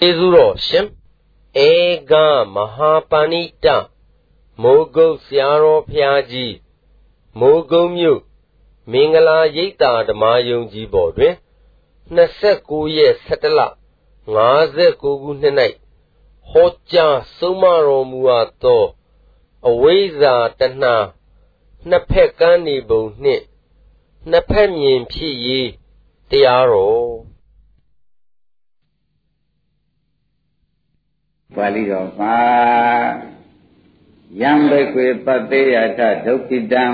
[0.00, 0.86] ကျေးဇူးတော်ရှင်
[1.68, 1.70] ဧ
[2.10, 2.12] က
[2.54, 3.66] မဟာပဏိတ
[4.62, 6.54] မိုးကုတ်ဆရာတော်ဖျားကြီး
[7.40, 8.20] မိုးကုတ်မြို့
[8.92, 11.34] မင်္ဂလာရိပ်သာဓမ္မယုံကြည်ပေါ်တွင်
[12.16, 13.60] 29ရက်17လ
[14.36, 15.54] 59ခုနှစ်၌
[16.50, 18.84] ဟောကြားဆုံးမတော်မူအပ်သော
[19.68, 20.96] အဝိဇ္ဇာတဏှာ
[21.88, 23.42] နှစ်ဖက်ကန်းနေပုံနှင့်
[24.30, 25.68] နှစ်ဖက်မြင်ဖြစ်ရေး
[26.30, 27.35] တရားတော်
[31.56, 32.38] ပါဠိတော်မှာ
[34.40, 36.84] ယံဘိကွေပတေယထဒုက္ခိတံ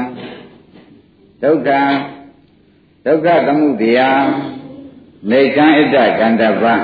[1.43, 1.71] ဒုက္ခ
[3.07, 4.01] ဒုက္ခသမုဒယ
[5.31, 6.75] နေကံဣဒ္ဓကန္တပံ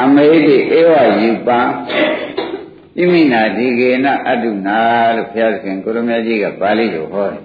[0.00, 1.60] အမေတိဧဝယူပံ
[2.96, 4.80] ဣမိနာဒီကေနအတုနာ
[5.16, 7.44] လို့ဘုရားရှင်ကိုရမကြီးကပါဠိလိုဟောတယ်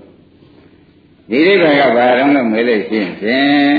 [1.29, 3.77] ဒီရိဗ္ဗံကဘာတော့လို့မေးလို့ရှိရင်ဖြင့်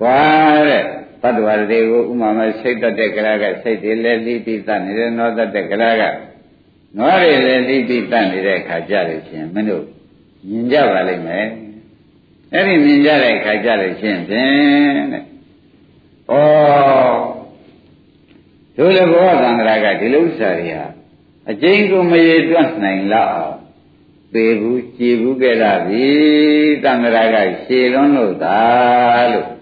[0.00, 0.20] ကွာ
[0.68, 0.84] တဲ့
[1.26, 6.02] တတ္တဝါတွေကိုဥမာမဲ့စိတ်တတ်တဲ့ကလာကစိတ်တွေလည်းလိပိတတ်နေတယ်နောတတ်တဲ့ကလာက
[6.96, 9.84] နွားတွေလည်းလိပိတတ်နေတဲ့အခါကြလို့ရှိရင်မင်းတို့
[10.48, 11.46] မြင်ကြပါလိမ့်မယ်
[12.52, 15.26] အဲ့ဒီမြင်ကြတဲ့အခါကြလို့ရှိရင်ဖြင့်တဲ့ဩ
[18.76, 20.88] တို့လည်းဘောသံဃာကဒီလိုဥစ္စာတွေဟာ
[21.50, 23.58] အကျဉ်းကိုမရေတွက်နိုင်လောက်အောင်
[24.32, 26.06] ပေဘူးကြည်ဘူးကြတာပြီ
[26.82, 28.60] သံဃာကရှည်လွန်းလို့သာ
[29.32, 29.55] လို့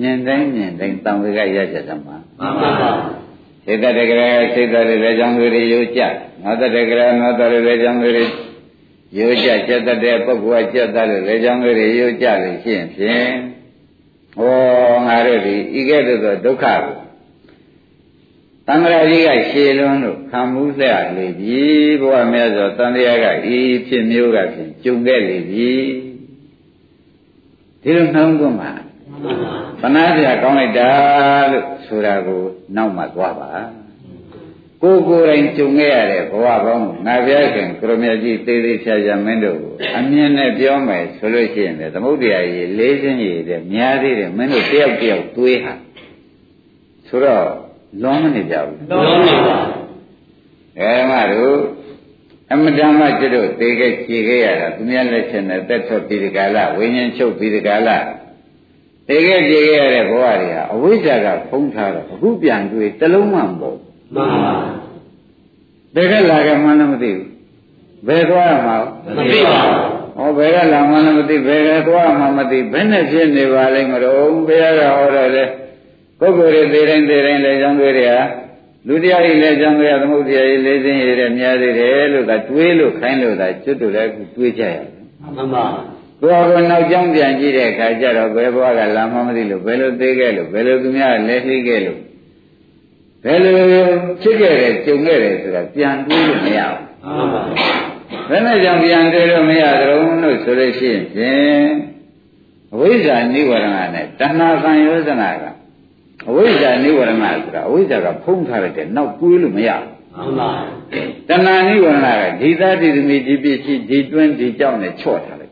[0.00, 2.90] မြင်တိုင်းမြင်တိုင်းတံဝေကရကြသမှာမှန်ပါပါ
[3.64, 4.22] စေတတကရ
[4.54, 6.02] စေတတလည်းကြောင့်တွေရိုးကြ
[6.42, 8.10] နောတတကရနောတရလည်းကြောင့်တွေ
[9.18, 13.28] ရိုးကြစက်တဲ့ပုဂ္ဂိုလ်ကစက်တဲ့လည်းကြောင့်တွေရိုးကြလို့ရှိရင်ဖြင့်
[14.38, 14.40] ဩ
[15.06, 16.80] ငါတို့ဒီဤကဲ့သို့သောဒုက္ခကို
[18.66, 21.62] တံဃာကြီးကရှည်လွန်းလို့ခံမှုဆက်လေပြီ
[22.00, 25.72] ဘုရားမြတ်စွာတန်တရားကဤဖြစ်မျိုးကဖြင့်ကျုံခဲ့လေပြီ
[27.82, 28.70] ဒီလိုနှောင်းသွင်းပါ
[29.86, 30.90] ပနာစရာကောင်းလိုက်တာ
[31.52, 32.42] လို့ဆိုတာကို
[32.76, 33.50] နောက်မှသွားပါ
[34.82, 45.74] ကိုကိုယ်တိုင်ကြုံခဲ့ရတဲ့ဘဝပေါင်းငါပြခင်ကရမကြီးသေးသေးဖြာဖြာမင်းတို့ကိုအမြင်နဲ့ပြောမယ်ဆိုလို့ရှိရင်သမုဒ္ဒရာကြီးလေးစင်းကြီးတဲ့များသေးတယ်မင်းတို့တယောက်တယောက်တွေးဟာ
[47.08, 47.46] ဆိုတော့
[48.02, 49.56] လွန်မနေကြဘူးလွန်နေပါ
[50.78, 51.56] အဲဓမ္မတို့
[52.52, 57.98] အမတန်မှကျွတ်သေးခဲ့ခြေခဲ့ရတာသူများလက်ချက်နဲ့တက်ထွက်ပြီးဒီကလာဝိညာဉ်ချုပ်ပြီးဒီကလာ
[59.08, 63.76] သေခဲ့ကြရတဲ့ဘဝတွေဟာအဝိဇ္ဇာကဖုံးထားတော့အခုပြန်တွေ့တလုံးမှမပေါ့
[64.14, 64.54] မှန်ပါ
[65.94, 67.28] ဘယ်ကလာကမှန်းလည်းမသိဘူး
[68.06, 68.76] ဘယ်သွားမှာ
[69.16, 75.44] မသိပါဘူးဟောဘယ်ကလာမှန်းလည်းမသိဘယ်ကသွားမှမသိဘယ်နဲ့ဖြစ်နေပါလိမ့်မလို့ဘုရားကဟောတော့လေ
[76.18, 78.20] ပုဂ္ဂိုလ်တွေသေတိုင်းသေတိုင်းလည်းကြောင်းတွေတွေဟာ
[78.88, 84.84] လူတရားကြီးလည်းကြောင်းတွေသမုဒ္ဒရာကြီးလေးစင်းရတဲ့များသေးတယ်လို့ကတွေးလို့ခိုင်းလို့သာကျွတ်တူလည်းတွေးကြရတယ်
[85.36, 85.64] မှန်ပါ
[86.24, 91.98] ကိုယ်ကနောက်ကြောင်းပြန်ကြည့်တဲ့အခါကျတော့ဘယ်ဘဝကလာမှမသိလို့ဘယ်လိုသေးခဲ့လို့ဘယ်လိုသူများလက်လှိခဲ့လို့
[93.24, 93.54] ဘယ်လို
[94.22, 96.82] ဖြစ်ခဲ့တယ်ကြုံခဲ့တယ်ဆိုတာပြန်တွေးလို့မရဘူး
[98.28, 101.66] ဘယ်နဲ့ကြောင့်ပြန်တွေးလို့မရကြုံလို့ဆိုလို့ရှိရင်ဖြင့်
[102.72, 105.44] အဝိဇ္ဇာနိဝရဏနဲ့တဏှာကံယောဇနာက
[106.28, 107.12] အဝိဇ္ဇာနိဝရဏ
[107.42, 110.50] ဆိုတာအဝိဇ္ဇာကဖုံးထားတဲ့နောက်တွေးလို့မရဘူးမှန်ပါ
[111.28, 115.43] တဏှာနိဝရဏကဒီသားဒီသမီးဒီပစ္စည်းဒီတွင်းဒီကြောင့်နဲ့ချော့ထား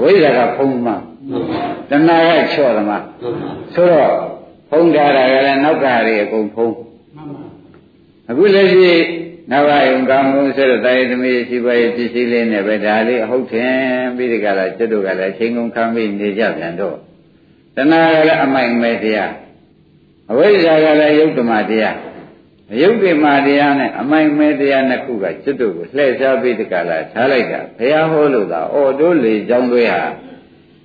[0.00, 3.04] ဝိဇ္ဇာကဖုံးမှတဏှာကချော့သမား
[3.74, 4.12] ဆိုတော့
[4.70, 6.74] ဖုံးထားတာကလည်းနောက်ကတွေအကုန်ဖုံး
[8.30, 8.92] အခုလက်ရှိ
[9.50, 13.72] နဝယုံကောင်းမှုဆိုတော့တာယသမီးရှိပါရဲ့ပစ္စည်းလေးနဲ့ပဲဒါလေးအဟုတ်ထင်
[14.16, 16.96] ပြီးဒီကလာကျွတ်တို့ကလည်းချိန်ကုန်ခံပြီးနေကြပြန်တော့
[17.76, 19.32] တဏှာကလည်းအမိုက်မဲတရား
[20.30, 21.96] အဝိဇ္ဇာကလည်းယုတ်တမတရား
[22.72, 30.02] အယုတ်တိမာတရားနဲ့အမိုင်မဲတရားနှစ်ခုကကျွတ်တို့ကိုလှည့်ရှားပြီးတကလားထားလိုက်တာဘုရားဟောလို့သာအော်တို့လေကြောင်းတွေဟာ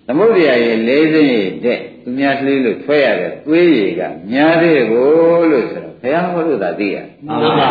[0.08, 7.70] သမုဒ္ဒရာရဲ့လေးစိမ့်ရဲ့တဲ့သူများလှေးလို့ထွက်ရတဲ့သွေးရည်ကများသေးကိုလို့ဆိုတော့ဘုရားဟောလို့သာသိရမှန်ပါ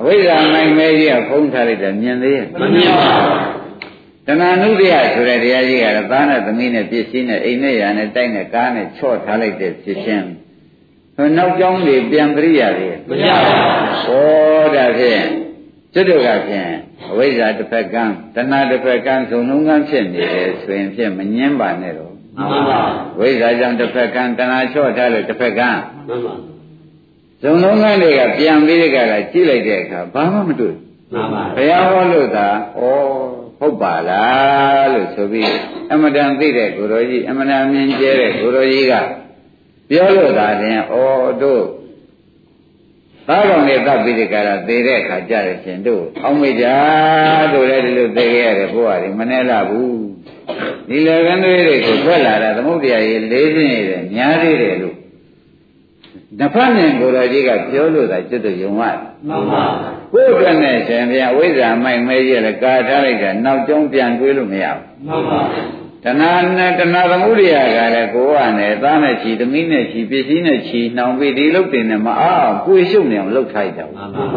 [0.00, 3.58] အဝိဇ္ဇာမိုင်မဲကြီးကဖုံးထားလိုက်တာမြင်သေးရဲ့မမြင်ပါဘူး
[4.26, 10.26] တဏှာနုဒ္ဒယဆိုတဲ့တရားကြီးကတော့သားနဲ့သမီးနဲ့ပြည့်စည်နဲ့အိမ်နဲ့ယာနဲ့တိုက်နဲ့ကားနဲ့ချော့ထားလိုက်တဲ့ဖြစ်ချင်း
[11.36, 13.56] နောက်ကြောင်းတွေပြန်ပြရိယာတွေမရပါ
[14.06, 15.24] ဘူးဩဒါဖြင့်
[15.94, 16.70] ကျွတ်တို့ကဖြင့်
[17.10, 18.04] အဝိဇ္ဇာတစ်ဖက်ကံ
[18.34, 22.80] တဏှာတစ်ဖက်ကံဇုံလုံးကံဖြစ်နေတယ်ဆိုရင်ဖြင့်မငင်းပါနဲ့တော့မှန်ပါ
[23.18, 25.68] ဝိဇ္ဇာကြောင့်တစ်ဖက်ကံတဏှာချော့ထားလို့တစ်ဖက်ကံ
[26.08, 26.34] မှန်ပါ
[27.42, 30.74] ဇုံလုံးကံတွေကပြန်ပြီးကြတာကြည့်လိုက်တဲ့အခါဘာမှမတွေ့
[31.12, 32.48] မှန်ပါဘုရားဟောလို့သာ
[32.78, 32.82] ဩ
[33.58, 35.52] ဟုတ်ပါလားလို့ဆိုပြီး
[35.92, 38.94] အမတန်သိတဲ့ကိုရောကြီးအမတန်မြင်ကျဲတဲ့ကိုရောကြီးက
[39.88, 40.94] ပြောလို့သာရင်ဩ
[41.42, 41.64] တို့
[43.28, 46.64] သားကောင်လေးသတ်ပြီးဒီကရာသေတဲ့အခါကြရရှင်တို့အောင်းမိကြ
[47.52, 50.00] တို့လည်းဒီလိုသေခဲ့ရတယ်ဘုရားဒီမနဲ့လာဘူး
[50.88, 54.96] ဒီလေကန်းတွေတွေကိုထွက်လာတာသမုဒ္ဒရာကြီးလေးစင်းရတယ်များသေးတယ်လို့
[56.38, 59.64] နှစ်ဖက်မြင်ကိုယ်တော်ကြီးကပြောလို့သာကျွတ်တို့ယုံရမှန်ပါ
[60.12, 65.40] ကိုယ်အတွက်နဲ့ရှင်ပြန်ဝိဇ္ဇာမိုက်မဲကြီးလည်းကာထားလိုက်တာနောက်ကျောင်းပြန်တွေးလို့မရဘူးမှန်ပါ
[66.04, 74.28] တဏှာနဲ့တဏှာသမုဒိယကလည်းကိုယ်ကနဲ့သားနဲ့ချီသမီးနဲ့ချီပစ္စည်းနဲ့ချီနှောင်ပြီးဒီလုတ်တင်နဲ့မအောင်ကိုယ်ရှုပ်နေအောင်လှုပ်ထားကြပါဘူး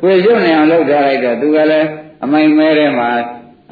[0.02, 1.88] ။ကိုယ်ရှုပ်နေအောင်လှုပ်ထားလိုက်တော့သူကလည်း
[2.24, 3.10] အမိုင်မဲထဲမှာ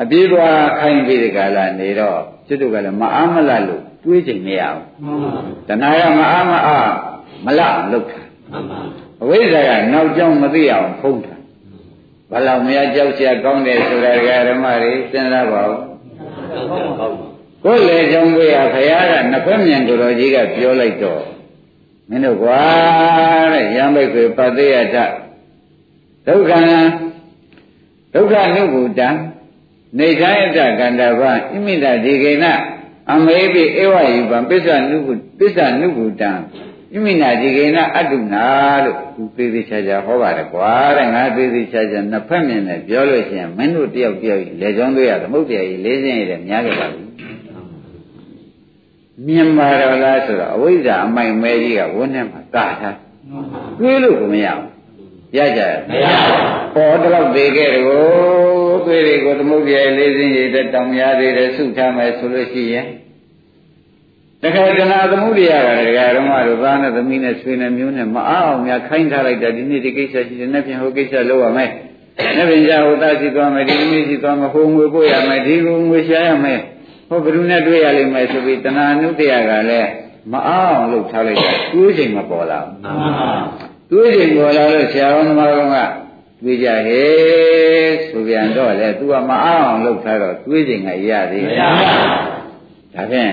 [0.02, 4.82] အပြေးသွားခိုင်းပြီးဒီကလာနေတော့ကျွတ်တို့ကလည်းမအားမလလို့တွေးချိန်မရဘူး။
[5.69, 6.90] တဏှာကမအားမအား
[7.44, 8.26] မလအောင်လှုပ်ထား။
[9.22, 11.40] အဝိဇ္ဇာကနောက်ကြောင်းမသိအောင်ဖုံးထား။
[12.31, 15.76] ဘလောက်မရကြောက်ရကောင်းတယ်ဆိုတာကဓမ္မတွေစဉ်းစားပါဦး။
[16.70, 17.25] ဟုတ်ပါဘူး။
[17.64, 21.23] ကိုယ်လေကြောင့်ကိုရခရားကနှစ်ဖက်မြန်ကိုတော်ကြီးကပြောလိုက်တော့
[22.08, 22.62] မင်းတို့ကွာ
[23.53, 24.97] တဲ့ရံမိတ်ကိုပတိယတ
[26.26, 26.53] ဒုက္ခ
[28.14, 29.08] ဒုက္ခနုဘူတံ
[29.99, 32.44] နေခယတကန္တဗဣမိတဒီကေန
[33.12, 36.32] အမေပိဧဝယိပံပစ္စနုပုပစ္စနုဘူတံ
[36.93, 38.47] ဣမိနာဒီကေနအတုနာ
[38.85, 47.06] လို့သူသေးသေးချာချာဟောပါတယ်ကွာတဲ့ငါသေးသေးချာချာနှစ်ဖက်မြင်နဲ့ပြောလို့ရှိရင်မင်းတို့တယောက်တယောက်လေကြောင်းသွေးရသမုတ်တရားကြီးလေးစင်းရည်များခဲ့ပါပြီ
[49.25, 52.97] မြင်ပါတော့လားဆိုတော့အဝိဇ္ဇာအမိုက်မဲကြီးကဝန်းထဲမှာကာထား
[53.79, 54.69] တွေးလို့ကိုမရဘူး
[55.37, 58.05] ရကြရမရပါဘူးဟောတော့သေးခဲ့တယ်ကို
[58.87, 62.87] သွေးတွေကိုသမုတ်တရားလေးစင်းရည်တဲ့တောင်များသေးတယ်ဆုထားမယ်ဆိုလို့ရှိရင်
[64.43, 71.71] တခါတနာသမုဒိယကတခါဓမ္မတို့သားနဲ့သမီးနဲ့ဆွေနဲ့မျိုးနဲ့မအားအောင်များခိုင်းထားလိုက်တာဒီနေ့ဒီကိစ္စရှိတယ်နေ့ပြန်ဟိုကိစ္စလုပ်ရမယ်
[72.37, 75.55] နေ့ပြန်ကြဟိုသားစီသွားမယ်ဒီသမီးစီသွားမယ်ဟိုငွေပို့ရမယ်ဒီ
[75.89, 76.61] ငွေရှာရမယ်
[77.08, 79.88] ဟောဘယ်သူနဲ့တွေ့ရလိမ့်မယ်ဆိုပြီးတဏှာနုတ္တရာကလည်း
[80.32, 82.79] မအားအောင်လုပ်ထားလိုက်တာသူ့ချိန်မပေါ်လာဘူး
[83.91, 85.76] သူ့ချိန်ပေါ်လာလို့ဆရာတော်သမားတော်က
[86.43, 91.58] တွေ့ကြဟဲ့ဆိုပြန်တော့လေ तू ကမအားအောင်လုပ်ထားတော့တွေးချိန်ကရသေးတယ်
[92.94, 93.32] ဒါဖြင့်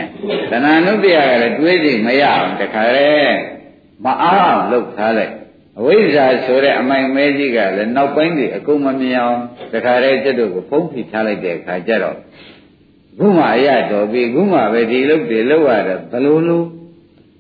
[0.52, 3.14] တဏှာနုတ္တရာကလည်းတွေးချိန်မရအောင်တခါလေ
[4.06, 5.34] မအားအောင်လုပ်ထားလိုက်
[5.80, 9.40] အဝိဇ္ဇာဆိုတဲ့အမိုင်မဲကြီးကလည်းနောက်ပိုင်းတွေအကုန်မမြင်အောင်
[9.74, 12.18] တခါလေကျွတ်တို့ကိုဖုံးဖိထားလိုက်တဲ့အခါကျတော့
[13.19, 16.67] ခုမှရတော်ပြီခုမှပဲဒီလုတ်တွေလောက်ရတော့ဘလို့လို့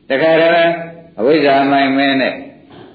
[0.08, 0.72] တခါတည်း
[1.18, 2.34] အဝိဇ္ဇာမိုင်မဲနဲ့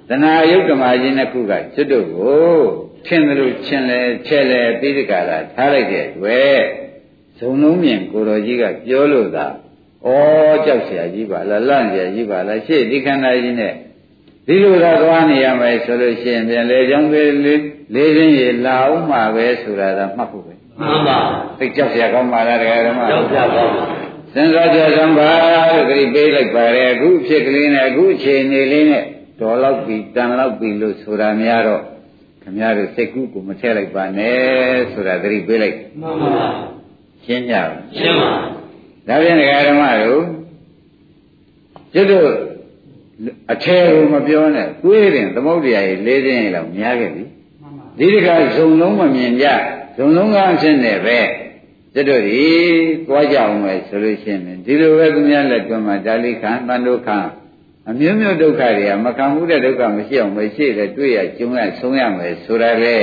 [0.09, 2.57] တဏှာယုတ်ဓမ္မကြီးနှစ်ခုကကျွတ်တို့ကို
[3.05, 6.61] ထင်တယ်လို့ချင်းလဲချဲလဲပြီးဒီကလာထားလိုက်တဲ့အတွက်
[7.37, 9.47] ဇုံလုံးမြင်ကိုတော်ကြီးကပြောလို့သာ
[10.05, 10.07] ဩ
[10.65, 13.73] ကြောက်เสียကြီးပါလားလန့်เสียကြီးပါလားရှေ့ဒီခန္ဓာကြီးနဲ့
[14.47, 17.59] ဒီလိုသာသွားနေရမယ်ဆိုလို့ရှိရင်ပြန်လေကြောင်းလေးလေး
[18.15, 21.18] ချင်းရေလာအောင်မှာပဲဆိုတာသာမှတ်ဖို့ပဲ မှန်ပါ
[21.58, 23.74] သိကြောက်ရကောင်းပါလားတရားဓမ္မကြောက်ရကောင်း
[24.32, 25.30] စင်စောကြောဆုံးပါ
[25.70, 29.04] လို့ခရီးပေးလိုက်ပါရဲအခုဖြစ်ကလေးနဲ့အခုအခြေအနေလေးနဲ့
[29.40, 31.82] တော်လောက်ပြီတန်လောက်ပြီလို့ဆိုတာများတော့
[32.42, 36.46] ခင်ဗျားတို့စိတ်ကူးကိုမထည့်လိုက်ပါနဲ့ဆိုတာသတိပေးလိုက်မှန်ပါ
[37.24, 37.62] ရှင်းကြပါ
[37.96, 38.32] ရှင်းပါ
[39.08, 40.22] ဒါပြန်တရားဓမ္မတို့
[41.94, 42.28] ကျွတ်တို့
[43.52, 47.24] အထဲကိုမပြောနဲ့တွေးရင်သမုဒ္ဒရာကြီး၄ခြင်းလောက်များခဲ့ပြီ
[47.62, 51.18] မှန်ပါဒီတခါဇုံလုံးမမြင်ကြဘူး ဇုံလုံးကအဖြစ်နဲ့ပဲ
[51.94, 52.44] ကျွတ်တို့ဒီ
[53.06, 57.18] သွားကြအောင်မယ်ဆိုလို့ရှိရင်ဒီလိုပဲသူများလက်တွန်းမှာဒါလိခံတန်တို့ခံ
[57.88, 62.96] အမျိုးမျိုးဒုက္ခတွေကမခံမှုတဲ့ဒုက္ခမရှိအောင်မရှိတဲ့တွေ့ရကျုံရဆုံးရမယ်ဆိုတာလေ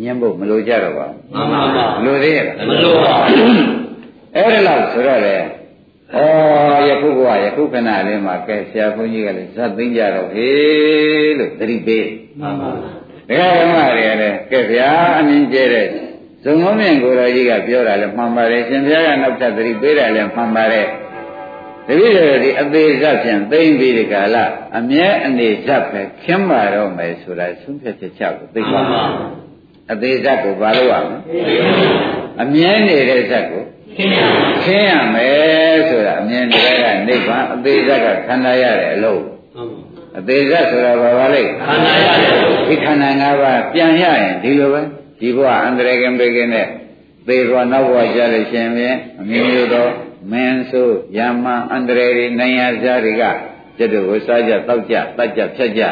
[0.00, 3.56] ညင်းဖို့မလိုကြတော့ပါဘူးမှန်ပါပါလိုသေးရဲ့မလိုပါဘူး
[4.34, 5.40] အဲ့ဒါလောက်ဆိုတော့လေဩ
[6.88, 12.06] ယခုဘဝယခုခဏလေးမှာကဲဆရာဘုန်းကြီးကလည်းဇတ်သိမ့်ကြတော့ဟေးလို့သတိပေး
[12.40, 12.90] မှန်ပါပါ
[13.28, 15.86] ဒကာဓမ္မတွေကလည်းကဲဗျာအမြင်ကျဲတဲ့
[16.44, 20.86] ဇုံလုံးမြင်ကိုယ်တော်ကြီးကပြောတာလည်းမှန်ပါတယ်ရှင်ဘုရားကနောက်ထပ်သတိပေးတာလည်းမှန်ပါတယ်
[21.86, 24.36] တပည့်တော်ဒီအသေးဇတ်ဖြင့်သိမ့်ပြီးဒီကာလ
[24.78, 29.02] အမြဲအနေဇတ်ပဲခင်းပါတော့မယ်ဆိုတာသုံးဖြတ်ချက်ချက်ကိုသိပါပါ
[29.92, 31.18] အသေးဇတ်ကိုဘာလို့ရမလဲ
[32.42, 33.64] အမြဲနေတဲ့ဇတ်ကို
[34.64, 39.22] ခင်းရမယ်ဆိုတာအမြဲနေတဲ့ကနိဗ္ဗာန်အသေးဇတ်ကခန္ဓာရတဲ့အလုံး
[40.18, 42.32] အသေးဇတ်ဆိုတာဘာပါလဲခန္ဓာရတယ်
[42.68, 44.82] ဒီခန္ဓာ၅ပါးပြန်ရရင်ဒီလိုပဲ
[45.18, 46.68] ဒီဘဝအန္တရာယ်ကံပေကင်းနဲ့
[47.26, 49.88] သေသွားနောက်ဘဝကြလို့ရှင်ဖြင့်အမျိုးမျိုးသော
[50.32, 53.24] မင်းဆိုးယမအန္တရာယ်တွေနိုင်ရစားတွေက
[53.76, 55.82] ကျွတ်တို့ကိုစားကြတောက်ကြတတ်ကြဖြတ်ကြ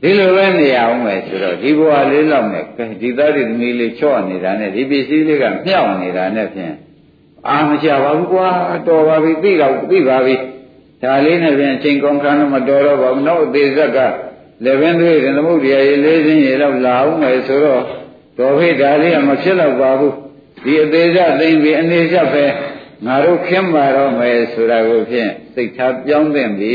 [0.00, 2.64] ဒီလိုပဲနေရအောင်မယ်ဆိုတော့ဒီဘဝလေးလောက်နဲ့
[3.00, 6.74] ဒီသားတွေသမီးလေးချော့နေတာနဲ့ဒီပစ္စည်းလေးကမြောက်နေတာနဲ့ဖြင့်
[7.48, 8.48] အာမချပါဘူးကွာ
[8.86, 10.34] တော်ပါပြီသိတော့သိပါပြီ
[11.02, 13.98] ဒါလေးနဲ့ဖြင့်ချိန်ကုန်ခန်းတော့မတော်တော့ပါဘူးနောက်အသေးဇက်က
[14.62, 17.82] လည်းပင်သွေးတယ်သမုဒ္ဒရာရေလေးစင်းရေတော့လာအောင်မယ်ဆိုတော့
[18.38, 20.14] တော်ဖေးဒါလေးကမဖြစ်တော့ပါဘူး
[20.64, 22.44] ဒီအသေးဇက်သိမ့်ပြီးအနေချက်ပဲ
[23.06, 26.74] ငါတို့ခင်းပါတော့မယ်ဆိုတာကိုဖြင့်စိတ်ထားပြောင်းသင့်ပြီ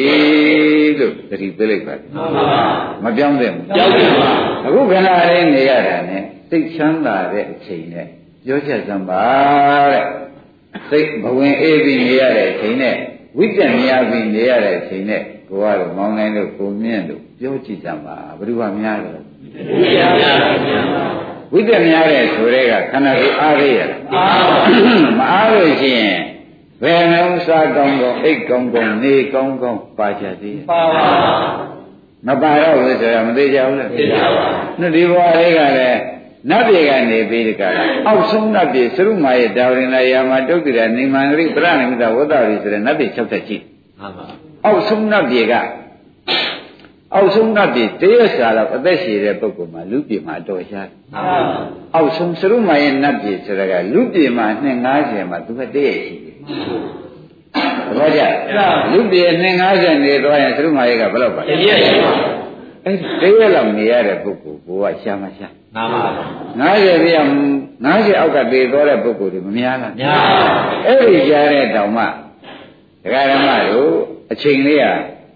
[0.99, 2.59] လို့သတိပေးလိုက်ပါတယ်မှန်ပါ
[3.03, 4.29] မပြောင်းသင့်ဘူးပြောင်းသင့်ပါ
[4.65, 8.07] အခုခဏလေးနေရတာနဲ့စိတ်ချမ်းသာတဲ့အချိန်နဲ့
[8.45, 9.25] ပြောချက်စမ်းပါ
[9.91, 10.05] တဲ့
[10.89, 12.95] စိတ်ဘဝင်အေးပြီးနေရတဲ့အချိန်နဲ့
[13.37, 19.21] ဝိတ္တမြာပြီးနေရတဲ့အချိန်နဲ့ ကိုကတော့မောင်းနိုင်လို့ကိုမြင့်လို့ပြောကြည့်ကြပါဘယ်သူကများတယ်လဲ
[19.79, 20.81] ဘုရားများပါဗျာ
[21.51, 26.17] ဝိတ္တများတဲ့ဆိုတဲ့ကခန္ဓာကိုယ်အားရရလားအာမအားလို့ရှိရင်
[26.83, 31.07] ဘယ်နှုံးစားကောင်းကောင်းအိတ်ကောင်းကောင်းနေကောင်းကောင်းပါချသေးရဲ့ပါပါ
[32.27, 34.45] မပါတော့ဘူးဆိုတော့မသေးကြဘူးလားသိကြပါ
[34.79, 35.99] နှစ်ဒီဘဝလေးကလည်း
[36.49, 37.73] နတ်ပြည်ကနေပြီးတကလား
[38.07, 43.63] အောက်ဆုံးနတ်ပြည်သရုမာရဲ့ဒါဝရင်လာယာမတုတ်တိရနေမန္တရိပရဏိမတဝတ္တရီဆိုတဲ့နတ်ပြည်၆သက်ကြည့်
[43.99, 44.27] မှန်ပါ
[44.65, 45.53] အောက်ဆုံးနတ်ပြည်က
[47.15, 51.37] အောက်ဆုံးနတ်ပြည်တရဆာတော့အသက်ရှည်တဲ့ပုဂ္ဂိုလ်မှာလူပြည်မှာအတော်ရှားတယ်မှန်ပါ
[51.95, 54.47] အောက်ဆုံးသရုမာရဲ့နတ်ပြည်ဆိုတာကလူပြည်မှာ
[54.89, 56.35] 250မှာသူကတည့်ရရှိတယ်
[57.87, 58.21] သဘောကျ
[58.91, 59.27] လူပြည်
[59.65, 62.13] 250နေသွားရင်သရုမာရဲ့ကဘယ်လောက်ပါတလဲကယ်ရှိပါ
[62.85, 66.03] အဲ့ဒီတည့်ရလောက်နေရတဲ့ပုဂ္ဂိုလ်ကိုကရှာမရှာမှန်ပါ
[66.59, 67.17] 90ပြည့်
[67.85, 70.15] 90အောက်ကတည်သွားတဲ့ပုဂ္ဂိုလ်တွေမများလားညာ
[70.85, 73.93] အဲ့ဒီကြားတဲ့တောင်မှဒကာဓမ္မတို့
[74.31, 74.85] အချိန်လေးက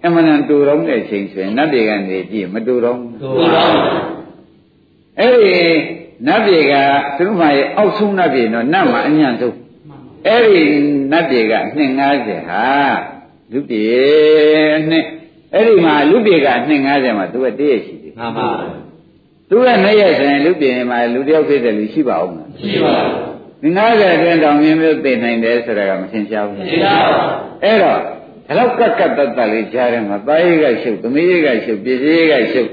[0.06, 3.72] အမှန်တန်တူတော့တဲ့အချိန်ဆိုရင်နတ်ပြည်ကနေကြည့်မတူတော့ဘူးသူတော်
[5.20, 5.58] အဲ့ဒီ
[6.28, 6.74] နတ်ပြည်က
[7.18, 9.56] သူတို့မှရဲ့အောက်ဆုံးနတ်ပြည်တော့နတ်မှာအညံ့ဆုံး
[10.28, 10.64] အဲ့ဒီ
[11.12, 11.56] နတ်ပြည်က
[12.08, 12.66] 250ဟာ
[13.52, 15.04] လူပြည်နဲ့
[15.54, 18.50] အဲ့ဒီမှာလူပြည်က250မှာသူကတည့်ရရှိတယ်မှန်ပါ
[19.50, 22.96] သူကနှစ်ရက်ဆိုရင်လူပြည်မှာလူတယောက်ဖြစ်တယ်လူရှိပါအောင်လားရှိပါ
[23.62, 26.96] ဒီ90အတွင်းတောင်မြင်းမျိုးသိနိုင်တယ်ဆိုတာကမသင်ရှားဘူးရှိပါ
[27.64, 28.00] အဲ့တော့
[28.56, 32.72] ဒီလောက်ကက်ကက်တတ်တတ်လေးကြားထဲမှာတာရေးကရှုပ်သမီးရေးကရှုပ်ပြည့်စည်ရေးကရှုပ်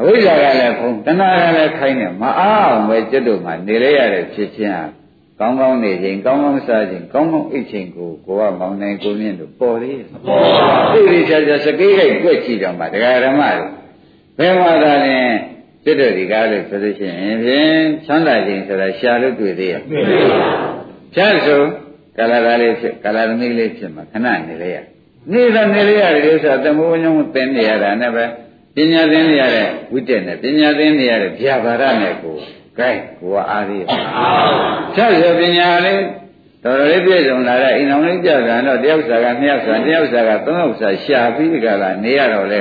[0.00, 4.84] အဝိဇ္ဇာကလည်းဖုံးတဏှာကလည်းခိုင်းတယ်မအားအောင်ပဲကျွတ်တို့မှနေရရတဲ့ဖြစ်ချင်းဟာ
[5.40, 13.66] ကောင်းကောင်းနေခြင်းကောင်းကောင်းစားခြင်းကောင်းကောင်းအိတ်ခြင်းကိုကိုကမောင်းနိုင်ကိုမြင့်တို့ပေါ်သေးတယ်ပေါ်ပါသိသိချာချာစကေးကိုကြွက်ကြည့်တော့မှဒကာဓမ္မတွေ
[14.38, 15.18] ဘယ်မှာသာလဲ
[15.84, 20.40] ကျွတ်တို့ဒီကားလို့ဆိုလို့ရှိရင်ဖြင့်ချမ်းသာခြင်းဆိုတာရှာလို့တွေ့သေးရဲ့တွေ့ပါ
[21.14, 21.62] ဖြတ်ဆို
[22.18, 24.78] ကာလသားလေးဖြစ်ကာလသမီးလေးဖြစ်မှာခဏနေလေရ
[25.32, 28.24] နေတာနေလေရတယ်လို့ဆိုတာသမုဒ္ဒညုံသင်နေရတာနဲ့ပဲ
[28.74, 32.36] ပညာသင်နေရတဲ့ဝိတ္တနဲ့ပညာသင်နေရတဲ့ဗျာပါဒနဲ့ကို
[32.78, 33.96] ကဲကိုကအားရပါ
[34.94, 36.02] ဖြတ်ဆိုပညာလေး
[36.64, 42.60] တော်တော်လေးပြည့်စုံလာတဲ့အိမ်တော်လေးကြပြန်တော့တယောက်စာကနှစ်ယောက်စာတယောက်စာကသုံးယောက်စာရှာပြီးဒီကလာနေရတော့လေ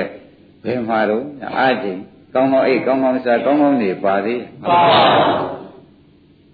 [0.63, 1.23] ဘယ်မှာတော့
[1.57, 2.01] အားချင်း
[2.33, 4.79] ကောင်းကောင်းအိတ်ကောင်းကောင်းစားကောင်းကောင်းနေပါသေးပါ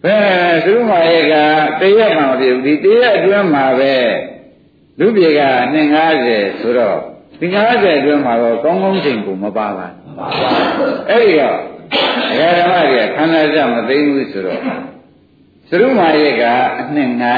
[0.04, 1.36] ဘယ်သူမှရဲ့က
[1.82, 3.96] တရက်မှမဖြစ်ဘူးဒီတရက်အတွင်းမှာပဲ
[5.00, 5.42] လူပြေက
[6.04, 6.98] 250ဆိုတော့
[7.40, 9.88] ဒီ90အတွင်းမှာတော့ကောင်းကောင်းချိန်ကိုမပါပါ
[11.10, 11.58] အဲ့ဒီတော့
[12.30, 14.60] ဒကာဓမ္မတွေကခန္ဓာစမသိဘူးဆိုတော့
[15.70, 16.44] သရုမာရဲ့က
[16.80, 17.34] အနှစ်900မှာ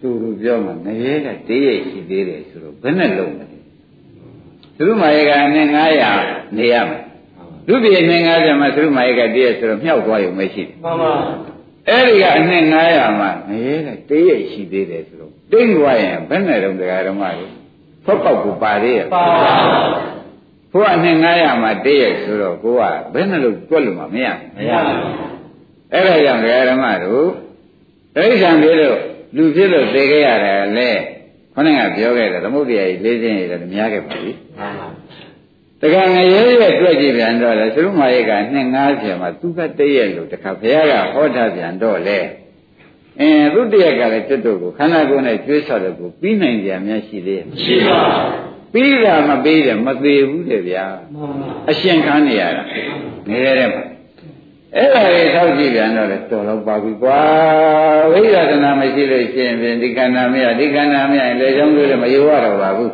[0.00, 3.46] သူတို့ပြောမှာငရဲကတရက်ရှိသေးတယ်ဆိုတော့ဘယ်နဲ့လုံးမလဲ
[4.76, 5.68] သရုမာရဲ့ကအနှစ်
[6.12, 7.02] 900နေရမယ်
[7.68, 7.90] လူပြေ
[8.28, 11.12] 250မှာသရုမာရဲ့ကတရက်ဆိုတော့မြောက်သွားရုံပဲရှိတယ်မှန်ပါ
[11.88, 17.46] အဲ့ဒီကအနှစ်900မှာငရဲကတေးရရှိသေးတယ်ဆိုတော့တိတ်သွားရင်ဘယ်နဲ့တော့တရားဓမ္မတွေ
[18.04, 19.52] ဖောက်ပေါက်ကိုပါသေးရဲ့ပါပါ
[20.72, 22.82] ဘုရားအနှစ်900မှာတေးရဆိုတော့ကိုက
[23.14, 25.00] ဘယ်နဲ့လို့တွက်လို့မှမရမရဘူး
[25.92, 27.28] အဲ့ဒါကြောင့်တရားဓမ္မတို့
[28.14, 28.98] တိဋ္ဌံဖြစ်လို့
[29.36, 30.90] လူဖြစ်လို့သိခဲ့ရတယ်လေ
[31.54, 34.88] ခေါင်းကပြောခဲ့တယ်သမုဒ္ဒရာကြီးလေးစင်းရည်လည်းများခဲ့ပါပြီမှန်ပါ
[35.80, 38.32] တခါငရဲရဲ့တွေ့ကြည့်ပြန်တော့လေသရုမာရဲ့က
[38.76, 42.18] 250မှာသူကတည့်ရဲ့လို့တခါဘုရားကဟောထားပြန်တော့လေ
[43.20, 48.02] အင်းသူတည့်ရကလည်းတွတ်တို့ကိုခန္ဓာကိုယ်နဲ့ကျွေးဆော်တဲ့ကိုပြီးနိုင်ကြများရှိသေးရဲ့ရှိပါ
[48.72, 52.62] ပြီးတာမပြီးတယ်မသေးဘူးတဲ့ဗျာမှန်ပါအရှင်ခန်းနေရတာ
[53.28, 53.84] ငရဲတဲ့မှာ
[54.76, 57.20] အဲ့ဒါလေးထောက်ကြည့်ပြန်တော့လေတော်တော့ပါပြီကွာ
[58.12, 62.92] ဝိရဒနာမရှိလို့ရှိရင်ဖြင့်ဒီခန္ဓာမရဒီခန္ဓာမရရင်လေချောင်းလေးလည်းမယိုရတော့ပါဘူး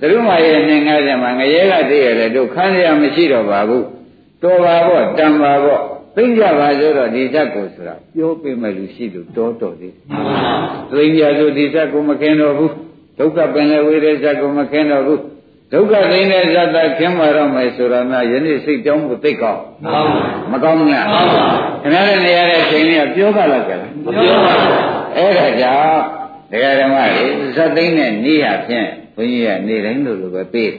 [0.00, 3.84] သရုမာရဲ့နှင်ငါးချက်မှာငရဲကတည်းရတယ်တို့ခန်းရမရှိတော့ပါဘူး
[4.42, 5.82] တော်ပါပေါ့တန်ပါပေါ့
[6.16, 10.52] သိကြပါဆိုတော့ဒီဓာတ်ကိုဆိုတာပြောပေးမယ်လူရှိလို့တော်တော်သေးမှန်ပါ
[10.92, 12.72] သိကြဆိုဒီဓာတ်ကိုမခင်တော့ဘူး
[13.18, 15.20] ဒုက္ခပင်လေဝိရိဓာတ်ကိုမခင်တော့ဘူး
[15.72, 20.02] ဒုက္ခသိတဲ့ဇာတ်ခင်းมาတော့မယ်ဆိုတာများယနေ့စိတ်ကြောင်းကိုသိကောင်းမှန်ပါ
[20.52, 21.44] မကောင်းဘူးလားမှန်ပါ
[21.82, 24.54] ခင်ဗျားတို့နေရာတဲ့ချိန်လေးကပြောပါလားကြလားပြောပါ
[25.16, 26.00] အဲ့ဒါကြောင့်
[26.50, 27.24] ဒကာဓမ္မတွေ
[27.56, 28.88] ဇတ်သိမ်းတဲ့နေ့ဟာဖြင့်
[29.18, 30.72] ဘုန်းကြီးကနေတိုင်းလို့လိုပဲပေး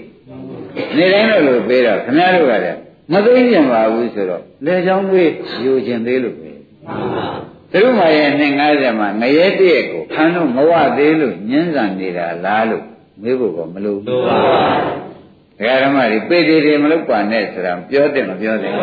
[0.95, 2.77] နေတိုင်းလို့လိုပေးတော့ခင်ဗျားတို့ကလည်း
[3.11, 5.31] မသိကျင်ပါဘူးဆိုတော့လေချောင်းလေး
[5.63, 7.25] ယူခြင်းသေးလို့ပဲမှန်ပါ
[7.71, 8.29] သူတို့မှရဲ့
[8.65, 12.83] 250မှာငရဲတည့်ကိုခန်းတော့မဝသေးလို့ညှင်းဆန်နေတာလားလို့
[13.21, 14.37] မေးဖို့ကမလိုဘူးလိုပါ
[15.59, 18.73] ဒကာဓမ္မတွေပေတေတွေမလုပ်ပါနဲ့ဆိုတာပြောတယ်မပြောတယ်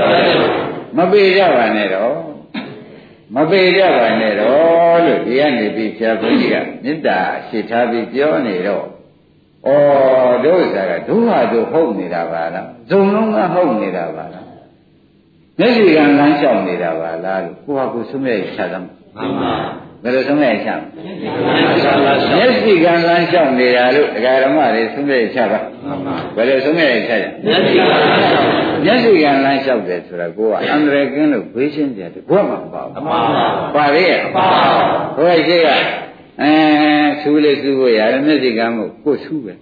[0.96, 2.14] မပေကြပါနဲ့တော့
[3.34, 8.86] မပေကြပါနဲ့တော့လို့ဒီကနေပြီးဆရာဘုန်းကြီးကမေတ္တာရှိထားပြီးပြောနေတော့
[9.66, 9.70] ဩ
[10.44, 14.44] တို့ဥစ္စာကဒုဟာတို့ဟုတ်နေတာပါလားဇုံလုံးကဟုတ်နေတာပါလား
[15.58, 19.54] မျက်စိကလမ်းလျှောက်နေတာပါလားလို့ကိုဟာကိုဆွမဲ့ချသမ်းမှန်ပါ
[20.02, 20.68] ဘယ်လိုဆုံးဖြတ်ချ
[22.36, 25.60] မျက်စိကလမ်းလျှောက်နေတာလို့ဒကာဓမ္မတွေဆုံးဖြတ်ချပါ
[26.36, 27.26] ဘယ်လိုဆုံးဖြတ်ချကြ
[28.84, 33.04] မျက်စိကလမ်းလျှောက်တယ်ဆိုတာကိုကအန္တရာယ်ကင်းလို့ဘေးရှင်းကြတယ်ဘုရားမှာမပါဘူး
[33.74, 35.68] ပါလေရဲ့ဘုရားရှိက
[36.42, 36.52] အဲ
[37.20, 39.54] ဆူလေးဆူဖို့ရတယ်မျက်စိကမ်းမို့ကိုဆူပဲ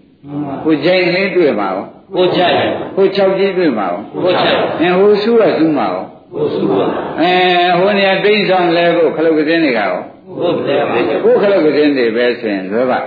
[0.65, 2.55] ကိုကြိုင်လေးတွေ့မှာရောကိုကြိုက်
[2.97, 6.05] ကို၆ကြီးတွေ့မှာရောကိုကြိုက်အင်းဟိုဆူရဆူမှာရော
[6.35, 6.87] ကိုဆူပါ
[7.21, 7.33] အဲ
[7.79, 9.93] ဟိုနေရာတိမ့်ဆောင်လဲဖို့ခလုတ်ကစင်းတွေကရော
[10.41, 12.99] ဟုတ်တယ်ပါကိုခလုတ်ကစင်းတွေပဲဆိုရင်လွယ်ပါ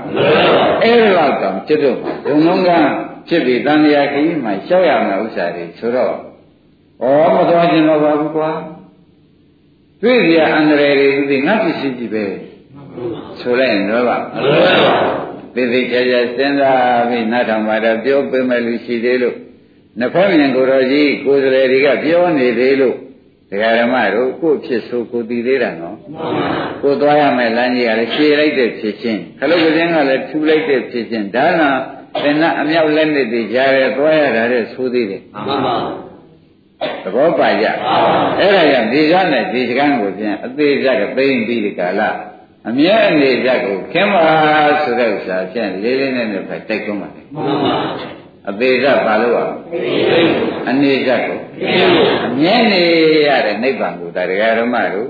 [0.83, 2.69] အဲ့ဒါတော့จิตတို့ဘုံလုံးက
[3.27, 6.13] ဖြစ်ပြီးတန်မြာခကြီးမှာရှောက်ရမယ်ဥစ္စာတွေဆိုတော့
[7.01, 7.05] ဩ
[7.35, 8.51] မတော်ကျင်တော့ပါဘူးကွာ
[10.01, 12.25] တွေ့ကြအန္တရာယ်တွေဒီငါပစ္စည်းကြီးပဲ
[13.39, 14.17] ဆိုလိုက်ရင်တော့ပါ
[15.55, 19.35] သေသေးချာချာစဉ်းစားပြီးနားထောင်ပါတော့ပြောပေးမယ်လူရှိသေးလို့
[19.99, 22.95] နှဖက်မြင်ကိုတော်ကြီးကိုယ်စလေတွေကပြောနေသေးလို့
[23.49, 25.97] ဒကာရမတို့ကို့ဖြစ်ဆိုကိုတည်သေးတာနော်
[26.81, 31.61] ကိုသွားရမယ်လမ်းကြီးကလည်းရှည်လိုက်တဲ့ဖြစ်ချင်းခလုတ်ကစင်းကလည်းထူလိုက်တဲ့ဖြစ်ချင်းဒါက
[32.23, 35.75] သင်္နာအမြောက်လက်နဲ့တည်ကြရဲသွားရတာတဲ့ဆိုသေးတယ်မှန်ပါ
[37.03, 37.65] သဘောပါကြ
[38.39, 42.01] အဲ့ဒါကြောင့်ဒီကနဲ့ဒီစကန်းကိုပြန်အသေးစက်ကသိမ့်ပြီးဒီကာလ
[42.69, 44.25] အမြဲအနေစက်ကိုခင်းပါ
[44.83, 47.75] ဆိုတဲ့ဥစ္စာဖြင့်လေးလေးနဲ့နဲ့ပဲတိုက်တွန်းပါတယ်မှန်ပါ
[48.49, 49.45] အသေးစက်ပါလို့ပါ
[50.69, 51.39] အနေစက်ကို
[52.27, 52.83] အမြဲနေ
[53.27, 55.09] ရတဲ့နိဗ္ဗာန်ကိုတရားဓမ္မတို့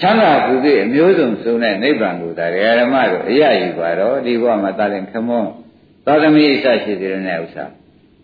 [0.00, 5.50] ချမ်းသာကုသိအမျိုးစုံစုံတဲ့နိဗ္ဗာန်ကိုတရားဓမ္မတို့အရယူပါတော့ဒီဘဝမှာတာလင်ခမွန်း
[6.06, 7.64] သာသမီအစရှိသေးတဲ့ဥစ္စာ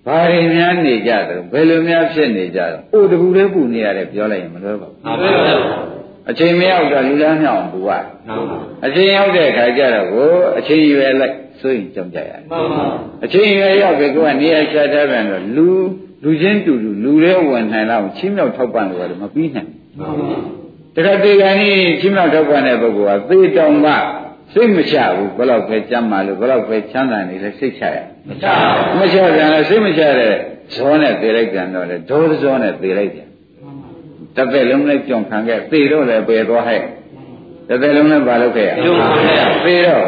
[0.06, 8.04] ဘာတွေများနေကြတယ်ဘယ်လိုများဖြစ်နေကြတယ်အိုတကူလေးပူနေရတယ်ပြောလိုက်ရင်မလွယ်ပါဘူးဟုတ်ပါဘူး အချိန်မရောက်တော့လူလားမြောက်အောင်ပူရတယ်
[8.86, 10.28] အချိန်ရောက်တဲ့အခါကျတော့ကို
[10.58, 12.40] အချိန်ရွယ်လိုက်ဆိုရင်ကြောက်ကြရတယ်
[13.24, 15.68] အချိန်ရွယ်ရောက်ပြီကိုကနေရာချထားပြန်တော့လူ
[16.24, 23.92] လူချင်းတူတူလူတွေဝင်နိုင်တော့ချင်းမြောက်ထောက်ပံ့လို့ရတယ်မပြီးနိုင်ဘူးတခါတေကန်ကြီးချင်းမြောက်ထောက်ပံ့တဲ့ပုဂ္ဂိုလ်ကသေတောင်မှ
[24.52, 30.34] စိတ်မချဘူးဘယ်တော့ပဲကြမ်းပါလို့ဘယ်တော့ပဲချမ်းသာနေလဲစိတ်ချရမချဘူးမချပြန်လဲစိတ်မချတဲ့
[30.74, 33.23] ဇောနဲ့သေလိုက်ပြန်တော့လေဒေါသဇောနဲ့သေလိုက်ပြန်
[34.36, 36.82] တစ်သက်လုံးနဲ့ကြုံခံခဲ့သေတော့လည်းပယ်သွားဟဲ့
[37.68, 40.04] တစ်သက်လုံးနဲ့ဘာလုပ်ခဲ့ရကြုံခံခဲ့သေတော့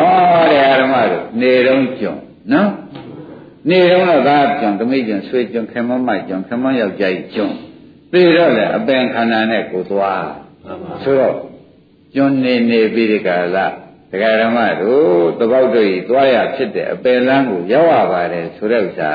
[0.00, 2.14] ဟောတဲ့အာရမတို့နေတော့ကြုံ
[2.52, 2.70] နော်
[3.70, 7.48] နေတော့တော့ဒါကြုံတမိကြုံဆွေကြုံခင်မမကြုံခင်မယောက်ျားကြီးကြုံ
[8.12, 10.26] သေတော့လည်းအပင်ခန္ဓာနဲ့ကိုသွား
[11.02, 11.36] ဆိုတော့
[12.14, 13.66] ကျွန်းနေနေပြီးဒီကလာ
[14.10, 19.10] ဒကာရမတို့တပေါက်တို့ဤသွားရဖြစ်တဲ့အပယ်လန်းကိုရောက်ရပါတယ်ဆိုတဲ့ဥစ္စာ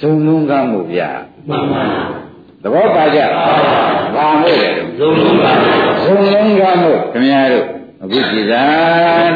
[0.00, 1.10] ဇုံလုံးကားမှုဗျာ
[1.48, 1.84] မှန်ပါ
[2.24, 2.25] သ
[2.74, 3.18] ဘောပါကြ
[4.14, 5.52] ဘာမို့လဲဇုံလုံးပါ
[6.04, 7.66] ဇုံလုံးကားမို့ခင်ဗျားတို့
[8.02, 8.62] အခုကြည်သာ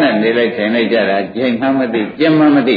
[0.00, 2.76] နဲ့နေလိုက်ထိုင်လိုက်ကြတာကျင်မှမသိကျင်မှမသိ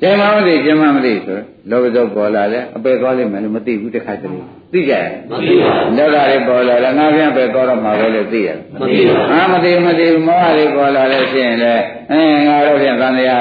[0.00, 1.38] ကျင်မှမသိကျင်မှမသိဆို
[1.70, 4.32] လောဘသောပေါ်လာလဲအပယ်သွားလိမ့်မယ်လို့မသိဘူးတခါတည်း
[4.72, 8.48] သိကြရဲ့မသိပါဘူးလောကတွေပေါ်လာလဲငါပြန်ပဲသွားတော့မှာပဲလို့သိရ
[8.80, 11.74] မသိပါဘူးအာမသိမသိမောဟတွေပေါ်လာလဲဖြစ်ရင်လဲ
[12.12, 13.36] အဲငါတော့ပြန်သံဃာ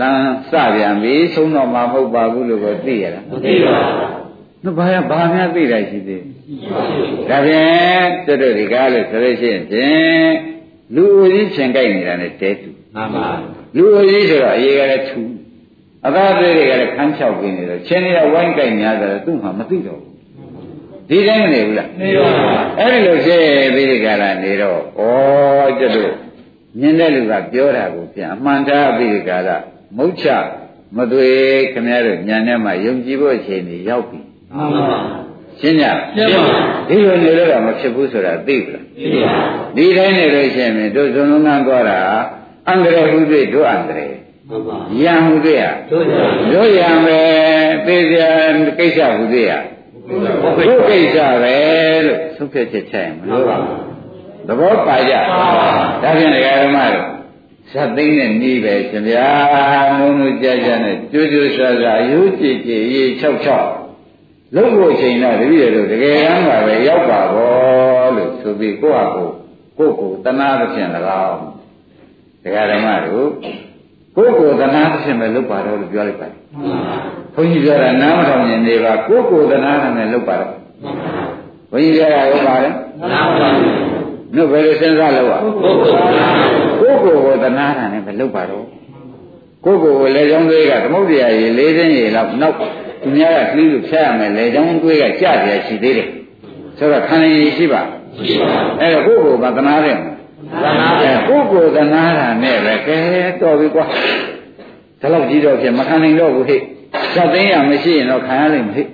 [0.00, 4.27] လမ်းစပြန်ပြီဆုံးတော့မှာမဟုတ်ပါဘူးလို့ကိုသိရတာမသိပါဘူး
[4.64, 6.22] နော်ဘာရဘာများသိတာရှိသေး
[7.28, 10.30] ဒါဖြင့်တွတ်တို့ဒီကားလို့ဆိုလို့ရှိရင်ဖြင့်
[10.94, 13.28] လူဦးကြီးရှင်ကြိုက်နေတာနဲ့တဲတူမှန်ပါ
[13.76, 15.20] လူဦးကြီးဆိုတော့အရေးကလည်းထူ
[16.06, 20.14] အသာသေးတွေကလည်းခန်းချောက်ပြနေတော့ချင်းတွေကဝိုင်းကြိုက်များတယ်သူ့မှာမသိတော့ဘူး
[21.08, 23.42] ဒီတိုင်းမနေဘူးလားနေပါဘူးအဲ့ဒီလိုဖြစ်
[23.74, 25.02] ပြီးဒီကလာနေတော့ဩ
[25.78, 26.12] ကျွတ်တို့
[26.80, 29.56] မြင်တဲ့လူကပြောတာကိုပြန်အမှန်တရားပြီးဒီကလာ
[29.96, 30.26] မုတ်ချ
[30.96, 31.28] မသွေ
[31.72, 34.20] ခင်ဗျားတို့ညာထဲမှာယုံကြည်ဖို့အခြေအနေရောက်ပြီ
[34.56, 34.86] မှန်ပါ
[35.60, 36.42] ရှင်းကြရှင်းပါ
[36.88, 39.32] ဒီလိုနေလို့တော့မဖြစ်ဘူးဆိုတာသိပြီလားသိပါ
[39.76, 42.00] ဒီတိုင်းနေလို့ရှိရင်တို့ဇုံလုံးကန်းသွားတာ
[42.68, 44.14] အန္တရာယ်ဟုတွေ့တို့အန္တရာယ်
[44.48, 47.20] မှန်ပါရံဟုတွေ့ရတို့ရံပဲ
[47.86, 48.30] သိစရာ
[48.78, 49.52] ကိစ္စဟုတွေ့ရ
[50.08, 51.56] တို့ကိစ္စပဲ
[52.06, 53.80] လို့သုံးဖြတ်ချက်ချက်ရင်မလို့ပါဘူး
[54.46, 55.14] သဘောပါကြ
[56.02, 57.06] ဒါဖြင့်ဒကာဓမ္မတို့
[57.72, 59.28] ဇတ်သိမ့်နဲ့နေပဲရှင်ဗျာ
[59.98, 63.46] နုံနုကြကြနဲ့ကြိုးကြိုးဆဆအယုကြည်ကြည်ရေး၆၆
[64.54, 69.28] လုံးဖို့ချိန်တော့တပည့်တို့တကယ်ကမ်းပါပဲရောက်ပါဘောလို့ဆိုပြီးကိုယ့်ဟာကို
[69.78, 70.90] ကိုယ့်ကိုတနာသဖြင့်၎
[71.26, 71.38] င်း
[72.42, 73.28] တရားဓမ္မတို့
[74.16, 76.36] ကိုယ့်ကိုတနာသဖြင့်ပဲလုပ်ပါတော့လို့ပြောလိုက်ပါတယ်
[77.34, 80.52] ဘုန်းကြီးပြောတာနားမထောင်ရင်နေပါကိုယ့်ကိုတနာနဲ့လုပ်ပါတော့
[81.70, 82.72] ဘုန်းကြီးပြောတာဟုတ်ပါတယ်
[83.12, 83.54] နားမထောင်
[84.34, 85.40] နှုတ်ဘယ်လိုစဉ်းစားလို့อ่ะ
[86.80, 88.64] ကိုယ့်ကိုယ်ကိုတနာတာနဲ့ပဲလုပ်ပါတော့
[89.64, 92.56] ကိုယ့်ကိုယ်ကိုလက်ချောင်းသေးကသမုဒ္ဒရာရေလေးသိန်းရေလောက်နောက်
[93.08, 96.08] သူများကပြီးလို့ဖြတ်ရမယ်လေချောင်းတွေးကကြကြရှိသေးတယ်
[96.78, 97.82] ဆိုတော့ခန္ဓာရည်ရှိပါ
[98.26, 98.48] ရှိပါ
[98.80, 99.98] အဲ့တော့ကိုယ့်ကိုယ်ကသနာတယ်
[100.62, 102.98] သနာတယ်ကိုယ့်ကိုယ်သနာတာနဲ့ပဲကဲ
[103.40, 103.84] တော်ပြီကွာ
[105.00, 106.60] ဒါတော့ကြီးတော့ဖြစ်မခံနိုင်တော့ဘူးဟဲ့
[107.14, 108.88] စက်သိမ်းရမရှိရင်တော့ခံရလိမ့်မယ်ဟဲ့စ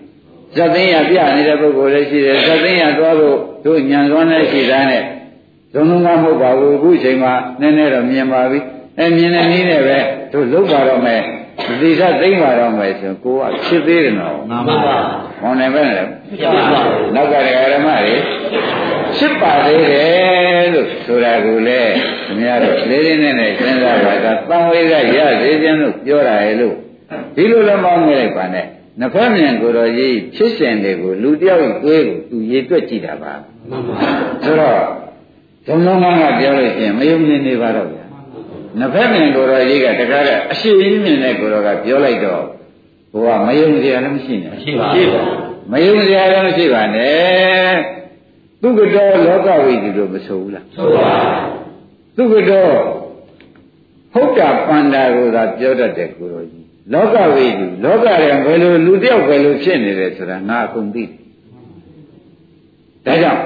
[0.56, 5.02] ဇတ်သိန်းရပြနေတဲ့ပုဂ္ဂိုလ်လည်းရှိတယ်ဇတ်သိန်းရသွားလို့တို့ညံစွမ်းလည်းရှိသားနဲ့
[5.72, 8.58] ဇုံလုံးကမဟုတ်ပါဘူးအခုချိန်မှာနည်းနည်းတော့မြင်ပါပြီ
[8.98, 9.98] အဲမြင်တဲ့နည်းနဲ့ပဲ
[10.32, 11.22] တို့လုတ်ပါတော့မယ်
[11.80, 14.96] ဒီဇတ်သိန်းပါတော့မယ်ဆိုကိုကဖြစ်သေးတယ်နော်မှန်ပါပါ
[15.42, 16.02] မောင်နိုင်ပဲလေ
[16.38, 16.80] ဖြစ်ပါပါ
[17.14, 18.16] နောက်ကဓမ္မတွေ
[19.16, 21.80] ဖြစ်ပါသေးတယ်လို့ဆိုတာကိုလေ
[22.26, 26.74] ခင်ဗျားတို့လေးလေးနဲ့နဲ့စဉ်းစားပါကသံဝေကရသေးခြင်းလို့ပြောတာရဲ့လို့
[27.36, 28.66] ဒီလိုလည်းမောင်းနေလိုက်ပါနဲ့
[28.98, 33.32] နှစ်ဖက်မြန်ကိုယ်တော်ကြီးဖြစ်စဉ်တွေကိုလူတယောက်ကိုတွေးကိုသူရေတွက်ကြည့်တာပါ
[33.70, 33.96] မှန်ပါ
[34.44, 34.78] ဆိုတော့
[35.66, 38.03] ဇုံလုံးကပြောလို့ရှိရင်မယုံနေနေပါတော့ဗျာ
[38.78, 42.42] နှစ်ဖက်မြန်ကိုယ်တော်ကြီးကတကားကအရှိကြီးမြင်တဲ့ကိုယ်တော်ကပြောလိုက်တော့
[43.12, 45.22] ဘုရားမယုံစရာလည်းမရှိနဲ့ရှိပါရှိပါ
[45.72, 47.74] မယုံစရာလည်းမရှိပါနဲ့
[48.62, 51.12] သူကတော်လောကဝိတ္တိလို့မဆိုဘူးလားဆိုပါ
[52.16, 52.72] သူကတော်
[54.14, 61.14] ဟုတ်တာပန္တာကိုသာပြောတတ်တဲ့ကိုယ်တော်ကြီးလောကဝိတ္တိလောကရဲ့ဘယ်လိုလူတယောက်ဘယ်လိုဖြစ်နေတယ်ဆိုတာငါအကုန်သိတယ်
[63.06, 63.42] ဒါကြောင့်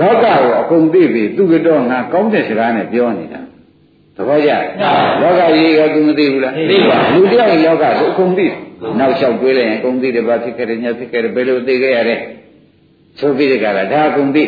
[0.00, 3.40] လောကကိုအကုန်သိပြီသူကတော်ငါကောင်းတဲ့စကားနဲ့ပြောနေတာ
[4.18, 4.50] သဘောကျ
[5.20, 6.54] လောကကြီးကသူမသိဘူးလား
[7.14, 8.56] လူတယောက်လောကကိုအကုန်သိတယ်
[8.98, 12.16] နောက်လျှောက်တွေးလိုက်ရင်အကုန်သိတယ်ဘာဖြစ်ခဲ့တယ်ညာဖြစ်ခဲ့တယ်ဘယ်လိုသိခဲ့ရလဲ
[13.18, 14.44] ဆိုပြီးတဲ့ကလာဒါအကုန်သိ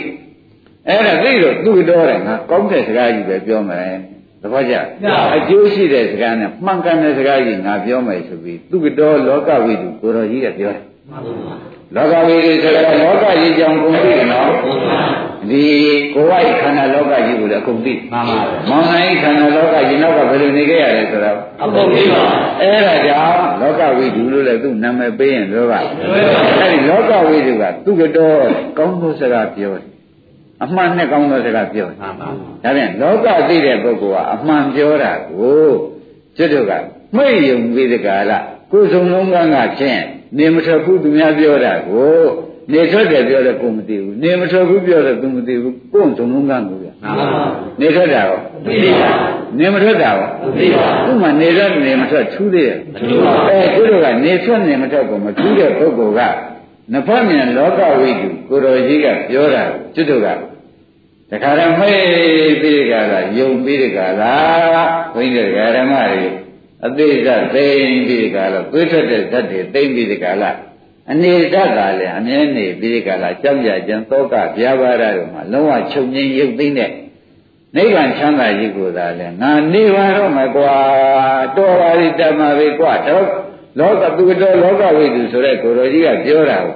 [0.88, 3.96] အဲ့ဒါသိတော့သူတော်တယ်ငါကောင်းတဲ့စကားကြီးပဲပြောမယ်
[4.42, 4.74] သဘောကျ
[5.36, 11.54] အကျိုးရှိတဲ့စကားနဲ့မှန်ကန်တဲ့စကားကြီးငါပြောမယ်ဆိုပြီးသူတော်လောကဝိတုကိုတော်ကြီးကပြောတယ်မှန်ပါ
[11.96, 14.48] လောကဝိတုဆိုတာလောကကြီးကြောင့်ကုန်သိတယ်နော်
[15.50, 15.64] ဒီ
[16.14, 18.38] ကိုယ်ဝိုက်ခန္ဓာလောကကြီးကိုလည်းအကုန်သိမှန်ပါ
[18.70, 22.22] မောင်နိုင်ခန္ဓာလောကကြီးနောက်ကဘယ်လိုနေခဲ့ရလဲဆိုတော့အကုန်ပြီပါ
[22.60, 25.80] အဲ့ဒါကြောင့်လောကဝိတုလို့လည်းသူ့နာမည်ပေးရင်ပြောပါ
[26.60, 28.44] အဲ့ဒီလောကဝိတုကသူကတော့
[28.78, 29.86] ကောင်းသောစကားပြောတယ်
[30.64, 35.68] အမှန်နဲ့ကောင်းသောစကားပြောတယ်မှန်ပါဒါပြန်လောကသိတဲ့ပုဂ္ဂိုလ်ကအမှန်ပြောတာကို
[36.36, 36.72] ကျွတ်တို့က
[37.16, 38.32] မှိတ်ယုံပြီးတဲ့ကာလ
[38.72, 40.02] ကိုယ်စုံလုံးကငါချင်း
[40.38, 42.20] နေမထွက်ဘူးသူများပြောတာကို
[42.72, 47.26] နေထွက်တယ်ပြောတယ်ကိုမသိဘူးနေမထွက်ဘူးပြောတယ်သူမသိဘူးကိုယ်စုံလုံးကကိုပြမှန်ပါ
[47.80, 49.10] နေထွက်တာရောသိပါ
[49.58, 50.28] နေမထွက်တာရော
[50.58, 56.20] သိပါသူ့မှာနေထွက်နေမထွက်ထူးသေးတယ်မထူးပါဘူးအဲကျွတ်တို့ကနေထွက်နေမထွက်ကိုမထူးတဲ့ပုဂ္ဂိုလ်က
[56.92, 59.62] နဖတ်မြန်လောကဝိတုကိုတော်ကြီးကပြောတာ
[59.94, 60.28] ကျွတ်တို့က
[61.30, 61.98] တခါတည်းမေ့
[62.60, 64.34] ပြီးကြတာယုံပြီးကြတာ
[65.14, 66.24] ဘုန်းကြီးတွေကဓမ္မတွေ
[66.86, 70.56] အသေးစသိမ့်ပြီးကြလားသွေးထွက်တဲ့ဇတ်တွေသိမ့်ပြီးကြလား
[71.10, 76.92] အနေဓာတ်ကလည်းအမြဲနေပြီးကြလားကြောက်ကြကြံသောကဗျာပါဒတို့မှာလုံးဝချုပ်ငင်းရုပ်သိမ့်တဲ့
[77.76, 80.74] နိဗ္ဗာန်ချမ်းသာကြီးကိုသာလဲငါနေပါတော့မယ်ကွာ
[81.56, 83.26] တော်ပါလိတမပဲကွာတော့
[83.78, 86.74] လောကသူတော်လောကဝိတုဆိုတဲ့ကိုတော်ကြီးကပြောတာကို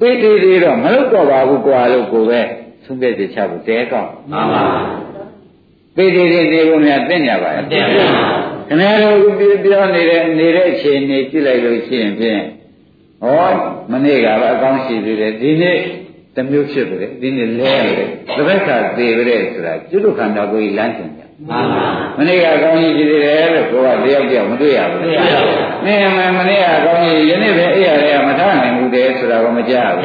[0.00, 2.40] ပိဋိတိတော့မလုပ်တော့ပါဘူးကွာလို့ကိုပဲ
[2.84, 4.64] သုံးပြချက်ချဖို့တဲကောင်းမှန်ပါ
[5.96, 8.04] ပိဋိတိနေကုန်များသိညာပါရဲ့တင်ပါ
[8.68, 12.42] ခင်ဗျားတို့ပြပြောနေတဲ့နေတဲ့အခြေအနေကြည့်လိုက်လို့ရှိရင်ဖြင့်
[13.23, 13.47] ဟော
[13.91, 15.77] မနေ့ကပဲအကောင်းရှိသေးတယ်ဒီနေ့
[16.35, 21.85] တစ်မျိုးဖြစ်ပြီလေဒီနေ့လဲရတယ်တစ်ဘက်ကသေပြီလေဆိုတာကျွတ်တို့ခန္ဓာကိုယ်ကြီးလမ်းစဉ်ကြ မှန်ပါ
[22.17, 25.39] မနေ့ကအကောင်းကြီးရှိသေးတယ်လို့ကိုကတယောက်တယောက်မတွေ့ရဘူး သိပါ
[25.85, 30.03] မင်းမမနေ့ကအကောင်းကြီးယနေ့ပဲအဲ့ရတယ်မထားနိုင်ဘူးတဲ့ဆိုတာကမကြားဘူး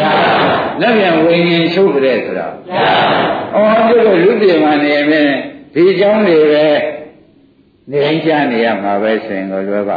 [0.80, 2.46] လက်ပြန်ဝိညာဉ်ချုပ်ကြတဲ့ဆိုတာ
[3.54, 5.06] အော်ကျွတ်တို့လူပြေမှနေရင်
[5.74, 6.66] ဒီเจ้าတွေပဲ
[7.90, 9.96] နေတိုင်းကြားနေရမှာပဲဆိုရင်တော့လွယ်ပါ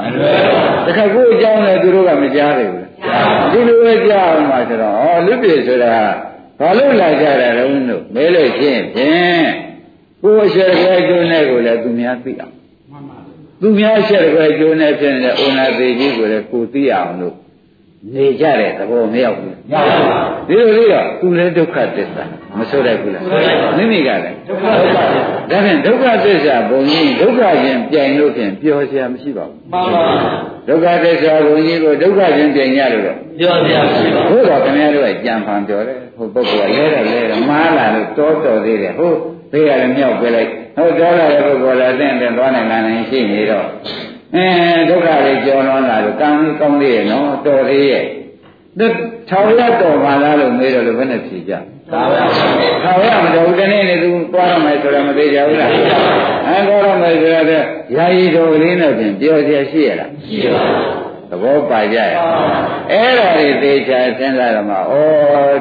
[0.86, 2.88] တခါကိုအကြောင်းလည်းသူတို့ကမကြားသေးဘူး
[3.53, 5.95] ဒီလိုပဲကြားအောင်မှာဆိုတော့ဩလူပြေဆိုတာ
[6.59, 9.47] ဘာလို့လာကြတာလဲလို့မဲလို့ရှင်းဖြင့်
[10.23, 12.55] ကိုယ်ရှယ်ခဲကျိုးနဲ့ကိုလည်းသူများသိအောင်
[12.91, 13.19] မှန်ပါ
[13.61, 17.37] သူများရှက်ကြဲကျိုးနဲ့ဖြစ်နေတဲ့ဩနာသေးကြီးကိုလည်းကိုသိအောင်လို့
[18.15, 19.81] နေကြတဲ့သဘောမရောက်ဘူးမှန်ပါ
[20.49, 22.25] ဒီလိုလေးတော့သူလည်းဒုက္ခသစ္စာ
[22.59, 23.23] မဆိုတတ်ဘူးလား
[23.77, 30.05] မိမိကလည်းဒုက္ခပါဒါဖြင့်ဒုက္ခသစ္စာဘုံကြီးဒုက္ခချင်းပြိုင်လို့ဖြင့်ပျော်စရာမရှိပါဘူးမှန်ပါ
[30.69, 39.17] ဒုက္ခသစ္စာဘုံကြီးကိုဒုက္ခချင်းပြိုင်ရလို့တော့ပြောပြရှိပါဘုရားခင်ဗျားတို့ကကြံဖန်ပြောတယ်ဟိုပုဂ္ဂိုလ်ကလဲတယ်လဲတယ်မားလာလို့တောတော်သေးတယ်ဟုတ်
[39.53, 43.67] ဘေးကလည်းမြောက်ပြလိုက်ဟုတ်တော်လာတဲ့ပုဂ္ဂိုလ်လည်းအသင့်အသင့်သွားနိုင်လာနိုင်ရှိနေတော့
[44.36, 44.47] အဲ
[44.89, 48.04] ဒုက္ခတွေကြော်လွန်လာလို့ကံကြီးကောင်းသေးရဲ့နော်တော်သေးရဲ့
[48.80, 48.88] ဒါ
[49.30, 52.17] ထောင်ရတော်ပါလားလို့မေးတော့လည်းဘယ်နဲ့ဖြေကြ ဒါပဲ
[52.84, 55.69] ထောင်ရမတော်ဘူးတနေ့နေ့သူသွားရမယ်ဆိုတော့မသေးကြဘူးလား
[56.47, 57.45] အဲသွားရမယ်ဆိုတော့
[57.95, 60.62] ယာယီတော်ကလေးနဲ့ပြင်ပြောเสียရှိရလား ရှိပါ
[61.30, 62.12] သဘောပါကြရဲ့
[62.91, 64.93] အဲ့ဒါတွေသေချာစဉ်းစားရမှာဩ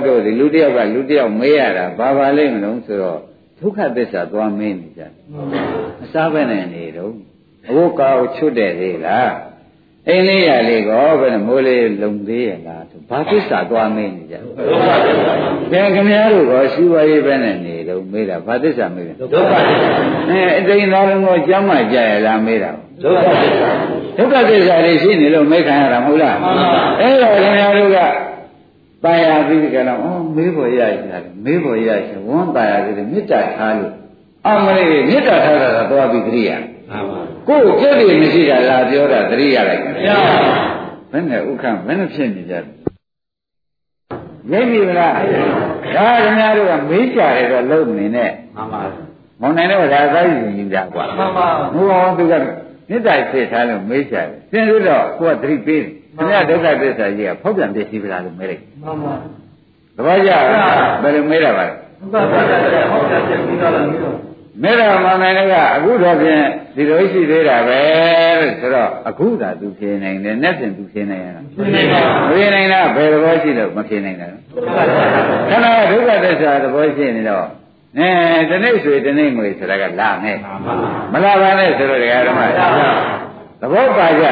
[0.06, 3.18] တို့ဒီလူတစ်ယောက်ကလူတစ်ယောက်မေးရတာဘာပါလိမ့်မလို့ဆိုတော့
[3.60, 5.10] ဒုက္ခသစ္စာသွားမင်းနေကြတယ်
[6.02, 7.12] အစားပဲနဲ့နေတော့
[7.69, 9.33] အဝတ်ကာကိုချွတ်တယ်သေးလား
[10.07, 14.35] အိမ်လေးရလေးကောဘယ်မိုးလေးလုံသေးရလားသူဘာကိစ္စသွားမင်းနေကြ
[15.71, 19.57] ဘယ်ခင်ဗျားတို့ကောရှိဝါရေးပဲနဲ့နေတော့မေးတာဘာသစ္စာမေးလဲဒုက္ခသစ္စာ
[20.29, 22.71] အဲအတိမ်သားလုံးကိုကျမ်းမှကြရလားမေးတာ
[23.03, 23.69] ဒုက္ခသစ္စာ
[24.17, 26.37] ဒုက္ခသစ္စာတွေရှိနေလို့မေးခံရတာမဟုတ်လား
[26.99, 27.97] အဲတော့ခင်ဗျားတို့က
[29.03, 33.93] တာယာပြီးကြတော့အော်မေးဖို့ရရရှင်မေးဖို့ရရရှင်ဝန်းတာယာပြီးမေတ္တာထားလို့
[34.47, 36.51] အမလေးမေတ္တာထားတာတော့သွားပြီးကြရ
[36.91, 40.23] မှန်ပါ ကိုယ်ကြက်ရမရှိတာလာပြောတာသတိရလိုက်တယ်ဘုရား
[41.11, 42.61] ဘယ်နဲ့ဥက္ကဘယ်နဲ့ဖြစ်နေကြလဲ
[44.51, 48.81] ရိပ်ပြီလားဒါခင်ဗျားတို့ကမေးကြတယ်တော့လုံနေနဲ့မှန်ပါ
[49.41, 52.33] မောင်နိုင်တော့ဒါသာယူယူကြကွာမှန်ပါဘုရားသူက
[52.89, 59.13] မေတ္တာစိတ်ထားလို့မေးကြတယ်သင်တို့တော့ကိုယ်ကသတိပေးတယ်ခင်ဗျားဒုက္ခသစ္စာကြီးကဖောက်ပြန်ပြည့်စည်ပလားလို့မေးလိုက်မှန်ပါ
[59.95, 60.43] သဘောကျလား
[61.03, 61.73] ဘယ်လိုမေးတာပါလဲ
[62.11, 64.15] ဘုရားဘုရားဟောတာချက်ပြီးတော့လည်းပြီးတော့
[64.59, 65.39] မေတ္တာမောင်နိုင်က
[65.75, 66.43] အခုတော့ဖြင့်
[66.75, 67.79] ဒီလိုရှိသေးတာပဲ
[68.39, 74.37] လို့ဆိုတော့အခုသာသူဖြေနိုင်တယ်နဲ့ဖြင့်သူဖြေနိုင်ရတာရှင်းနေပါမဖြေနိုင်တာဘယ်သဘောရှိလို့မဖြေနိုင်တာလဲ
[75.49, 77.45] ခန္ဓာဒုက္ခသစ္စာသဘောရှိနေတော့
[77.97, 78.09] အဲ
[78.49, 80.73] တနေ့ဆွေတနေ့ငွေဆိုတာကလာမယ်မှန်ပါ
[81.13, 82.41] မလာပါနဲ့ဆိုတော့ဒကာဓမ္မ
[83.61, 84.25] သဘောပါကြ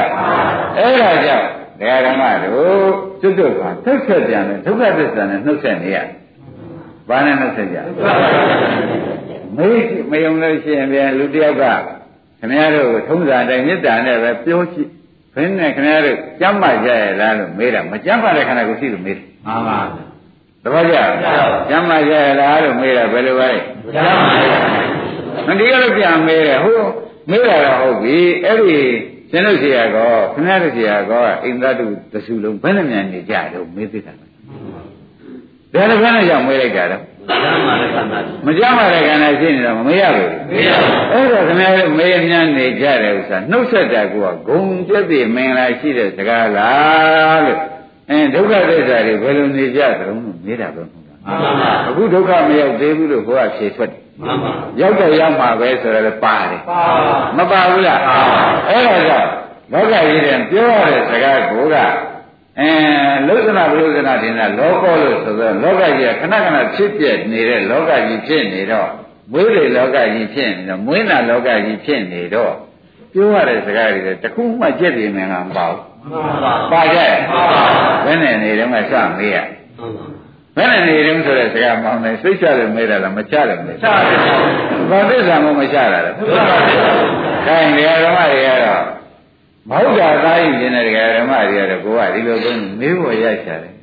[0.77, 1.47] အဲ့ဒါကြောင့်
[1.79, 2.79] ဒကာဓမ္မတို့
[3.21, 5.97] ကျွတ်ကျွတ်ကထုတ်ဆက်ပြန်တယ်ဒုက္ခသစ္စာနဲ့နှုတ်ဆက်နေရ
[7.09, 7.77] ဘာနဲ့နှုတ်ဆက်ကြ
[9.57, 11.63] မေးမယုံလို့ရှိရင်ပြန်လူတစ်ယောက်က
[12.39, 14.89] ခင်ဗျားတို့ထုံးစံအတိုင်းမေတ္တာနဲ့ပဲပြောကြည့်
[15.35, 19.79] ဘယ်နဲ့ခင်ဗျားတို့ကြမ်းမှကြရဲ့လားလို့မေးတာမကြမ်းပါတဲ့ခန္ဓာကိုရှိလို့မေးတယ်မှန်ပါ
[20.63, 20.95] သဘောကျ
[21.69, 26.79] ကြမ်းမှကြရဲ့လားလို့မေးတာဘယ်လိုပါလဲဘုရားမှန်ပါမဒီကလည်းပြန်မေးတယ်ဟို
[27.29, 28.79] မေးတာတော့ဟုတ်ပြီအဲ့ဒီ
[29.31, 34.28] ရှင်တို့စီရကောခင်ဗျားတို့စီရကောအိမ်သားတို့တစုလုံးဘယ်နဲ့မြန်နေကြတော့မေးသိတာဒါလည်း
[35.73, 44.15] ဘယ်နဲ့ကြောင့်မေးလိုက်တာတော့ဘုရားမှန်တယ်ခန္ဓာမကြမ်းပါတဲ့ခန္ဓာရှိနေတော့မမေးရဘူးမေးရပါအဲ့တော့ခင်ဗျားတို့မေးမြန်းနေကြတယ်ဥစ္စာနှုတ်ဆက်တာက
[44.47, 47.59] ဂုံပြည့်ပြည့်မင်္ဂလာရှိတဲ့စကားလားလို့
[48.09, 54.51] အဲဒုက္ခသစ္စာတွေဘယ်လိုနေကြသလဲလို့မေးတာပဲမဟုတ်လားမှန်ပါအခုဒုက္ခမရောက်သေးဘူးလို့ဘုရားဖြေထွက်တယ်မှန်ပါ
[54.81, 56.81] ရောက်တော့ရောက်မှာပဲဆိုတော့လည်းပါတယ်ပါ
[57.37, 57.99] မပါဘူးလား
[58.69, 59.29] အဲ့ဒါကြောင့်
[59.71, 61.75] လောကကြီးတဲ့ပြောရတဲ့စကားကိုက
[62.61, 62.71] အဲ
[63.27, 68.89] လုသနာဘုလုသနာတင်တာလောကောလို့ဆိုတော့လောကကြီးကခဏခဏဖြစ်ပြနေတဲ့လောကကြီးဖြစ်နေတော့
[69.31, 72.53] မွေးလေလောကကြီးဖြစ်နေတော့မွေးနာလောကကြီးဖြစ်နေတော့
[73.13, 77.63] ပြောရတဲ့စကားတွေတခုမှကြက်ပြင်းမင်္ဂမပါဘူးမှန်ပါပါကြရဲ့မှန်ပါ
[78.05, 79.37] ဘယ်နဲ့နေတော့မှစမေးရ
[79.77, 80.19] မှန်ပါ
[80.57, 83.99] ဘယ်နဲ့နေတုံးဆိုတဲ့စကားမောင်းနေစိတ်ချတယ်မေးတာလားမချတယ်မေးချတယ်
[84.89, 86.79] ဘာသစ္စာမှမချတာလဲဘုရားမှန်တယ်
[87.45, 88.83] ခိုင်းတရားဓမ္မတွေကတော့
[89.69, 93.73] မဟုတ်တာသားယူခြင်းတဲ့တရားဓမ္မတွေကတော့ကိုကဒီလိုကုန်းမေးဖို့ရချတယ်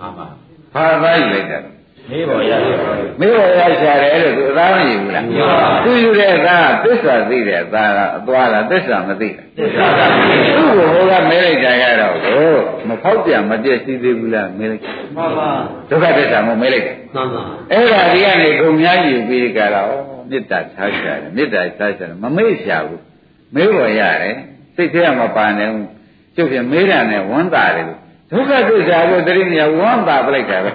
[0.00, 0.26] မှန်ပါ။
[0.74, 1.76] ဘာသားယူလိုက်တာလဲ
[2.10, 2.76] မေးပေါ်ရတယ်။
[3.20, 10.00] မေးဖို့ရချတယ်လို့သူအသားမယူဘူးလားယူပါဘူး။သူယူတဲ့သားကသစ္စာသိတဲ့သားကအသွားလားသစ္စာမသိတာသစ္စာက။
[10.56, 12.48] သူ့ကိုဟိုကမေးလိုက်တာကတော့ကို
[12.88, 14.82] မဖောက်ပြန်မပြည့်စည်သေးဘူးလားမေးလိုက်
[15.16, 15.50] မှန်ပါ။
[15.90, 19.92] ဒုက္ခသစ္စာမမေးလိုက်တာမှန်ပါ။အဲ့ဒါဒီကနေဂုံများယူပြီးကြတော့
[20.30, 23.00] မေတ္တာထားကြတယ်မေတ္တာထားကြတယ်မမေ့ရှာဘူး။
[23.54, 24.36] မေးဖို့ရတယ်
[24.76, 25.86] စိတ်ထဲကမပါနိုင်ဘူး။
[26.36, 27.98] ကျုပ်ပြမေးတာနဲ့ဝမ်းသာတယ်လို့
[28.32, 30.72] ဒုက္ခသစ္စာကိုတတိမြဝမ်းသာပလိုက်တာပဲ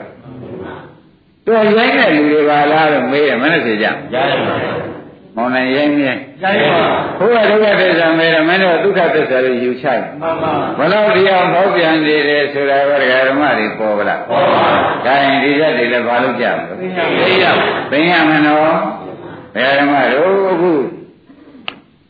[1.46, 3.90] ။တော်ရိုင်းတဲ့လူတွေပါလားလို့မေးတယ်မနဲ့ဖြေကြရ
[4.30, 4.56] တယ်ပါ။
[5.36, 6.12] မောင်နိုင်ရိုင်းမြဲ
[6.44, 6.86] ရတယ်ပါ
[7.20, 12.92] ဘုရားဒုက္ခသစ္စာမေးတယ်မင်းတို့ဒုက္ခသစ္စာကိုယူချတယ်မှန်ပါ။ဘလို့တရားမောပြန်နေတယ်ဆိုတာက
[13.30, 14.66] ဓမ္မတွေပေါ်ပါလားပေါ်ပါ။
[15.06, 17.46] ဒါရင်ဒီရက်တွေလည်းဘာလို့ကြမလဲသိရမေးရ။
[17.92, 18.76] သိရမနော်။
[19.56, 20.74] ဘယ်ဓမ္မတို့အခု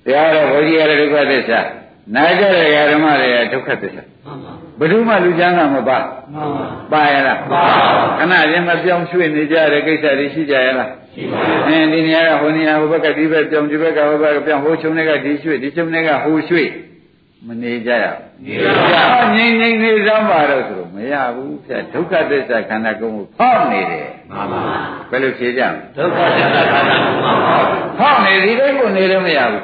[0.05, 1.59] တရားတော်ဘုရားရဲ့ဒုက္ခသစ္စာ
[2.15, 5.97] နာကြတဲ့ဓမ္မတွေရဲ့ဒုက္ခသစ္စာမှန်ပါဘယ်သူမှလူချမ်းသာမပါ
[6.33, 7.63] မှန်ပါပါရလားပါ
[8.19, 16.69] ခဏချင်းမပြောင်းရွှေ့နေကြတဲ့ကိစ္စတွေရှိကြရလားရှိပါအင်းဒီနေရာကဟိုနေရာဟိုဘက်ကဒီဘက်ပြောင်းဒီဘက်ကဟိုဘက်ကပြောင်းဟိုချုံတွေကဒီရွှေ့ဒီချုံတွေကဟိုရွှေ့
[17.47, 24.61] မနေကြရဘူးငြိမ့်ငြိမ့်နေစမ်းပါတော့ဆိုတော့မရဘူးဖြတ်ဒုက္ခသစ္စာခန္ဓာကိုယ်ကိုဖောက်နေတယ်မှန်ပါ
[25.11, 29.63] ဘယ်လိုဖြေကြမလဲဒုက္ခသစ္စာခန္ဓာမှန်ပါမှန်ပါဖောက်နေဒီတိုင်းကိုနေလို့မရဘူး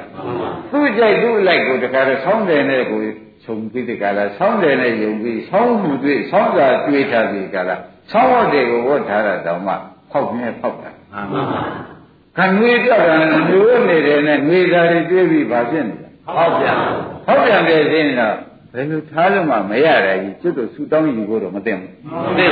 [0.71, 3.01] သူ့ကြိုက်သူ့လိုက်ကိုတခါတော့ဆောင်းတယ်နဲ့ကို
[3.43, 7.75] ခြုံပြီးဒီကလာဆောင်းတယ်နဲ့ယုံပြီးဆောင်းမှုတွေ့ဆောင်းစာတွေ့ထားပြီးကလာ
[8.11, 9.73] ဆောင်းဝတ်တွေကိုဝတ်ထားတာတောင်မှ
[10.11, 11.61] ဖောက်နေဖောက်တာမှန်ပါ
[12.37, 16.75] ခဏွေကြောက်တာနဲ့ညိုနေတယ်နဲ့ငွေသားတွေတွေးပြီးဘာဖြစ်နေလဲဟောပြန်
[17.25, 18.35] ဟောက်ပြန်တဲ့ခြင်းတော့
[18.73, 21.89] ဘယ်လိုထားလို့မှမရတယ်ကြီးကျွတ်တို့ဆူတောင်းယူဖို့တော့မသိဘူး
[22.25, 22.45] မသိ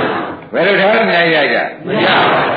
[0.54, 1.58] ဘယ်လိုထားလို့များရကြ
[1.88, 2.08] မရ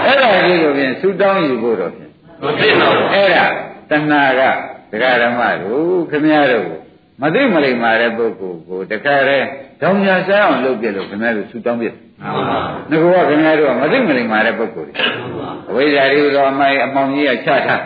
[0.05, 2.11] အဲ့ဒါကြီးကိုဖြင့်ဆူတောင်းယူဖို့တော့ဖြင့်
[2.43, 3.47] မသိတော့အဲ့ဒါ
[3.91, 4.43] တဏှာက
[4.91, 6.79] ဒကာဓမ္မတို့ခမည်းတော်ကို
[7.23, 9.47] မသိမလိမ္မာတဲ့ပုဂ္ဂိုလ်ကိုတခါတည်း
[9.81, 17.83] ကြောင်ညာဆိုင်အောင်လုပ်ပြလို့ခမည်းတော်ဆူတောင်းပြတယ်မှန်ပါငါကခမည်းတော်ကမသိမလိမ္မာတဲ့ပုဂ္ဂိုလ်တွေမှန်ပါအဝိဇ္ဇာတွေသောအမိုင်းအမောင်ကြီးကချထား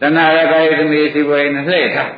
[0.00, 2.10] တဏှာရကာယသမီးစီပွေးနဲ့လှည့်ထား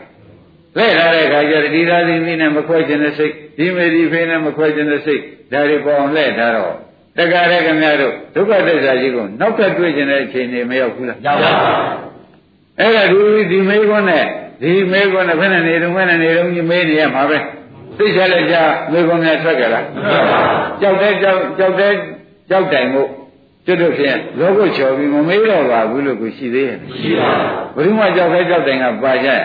[0.76, 5.20] လှည့်ထားတဲ့အခါကျတော့ဒီသာသီမိနဲ့မခွဲခြင်းတဲ့စိတ်ဒီမေဒီဖေးနဲ့မခွဲခြင်းတဲ့စိတ်
[5.52, 6.74] ဒါတွေပေါ်အောင်လှည့်ထားတော့
[7.16, 11.52] တက္ကရာခမည်းတော်ဒုက္ခသစ္စာကြီးကိုနောက်ထပ်တွေ့ခြင်းတဲ့အချိန်တွေမရောက်ဘူးလားရောက်ပါ
[12.80, 14.24] အဲ့ဒါဒီဒီမေခွန်းနဲ့
[14.62, 17.38] ဒီမေခွန်းနဲ့ဘယ်နဲ့နေတော့ဘယ်နဲ့နေတော့ကြီးမေးနေရမှာပဲ
[17.98, 18.56] သိချလိုက်ကြ
[18.92, 19.84] မေကွန်များထွက်ကြလား
[20.80, 21.92] ကြောက်တဲ့ကြောက်ကြောက်တဲ့
[22.48, 23.08] ကြောက်တိုင်မို့
[23.66, 27.30] ကျွတ်တို့ဖြင့်လောကုတ်ချော်ပြီးမမေးတော့ပါဘူးလို့ကိုရှိသေးရဲ့ရှိပါ
[27.74, 29.40] ဘူးဘုရားကြောက်တဲ့ကြောက်တိုင်ကပါကြရဲ့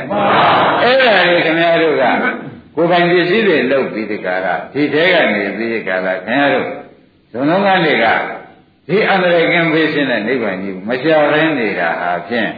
[0.84, 2.04] အဲ့ဒါလေခင်ဗျားတို့က
[2.76, 6.68] ကိုယ်ပိုင်ပစ္စည်းတွေလုပ်ပြီးဒီကာလဒီတဲကနေပြီးဒီကာလခင်ဗျားတို့
[7.32, 8.06] ဇုံလုံးကနေက
[8.88, 12.50] ဒီအန္တရာယ်ကင်းပေးခြင်းနဲ့နိဗ္ဗာန်ကြီးမရှာရင်းနေတာဟာဖြင့်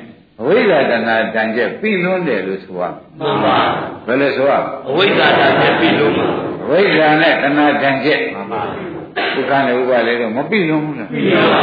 [0.41, 2.83] အဝိဇ္ဇာတဏ္ဍာတန်ကျက်ပြီးလွန်းတယ်လို့ဆိုရ
[3.19, 3.57] မှန်ပါ
[4.05, 4.51] ဘယ်လိုဆိုရ
[4.89, 6.27] အဝိဇ္ဇာတတ်တဲ့ပြီးလုံးမှာ
[6.63, 8.61] အဝိဇ္ဇာနဲ့တဏှာတန်ကျက်မှန်ပါ
[9.35, 11.61] ဒုက္ခနဲ့ဥပါလေတော့မပြီးလွန်းဘူးလားပြီးလုံးပါ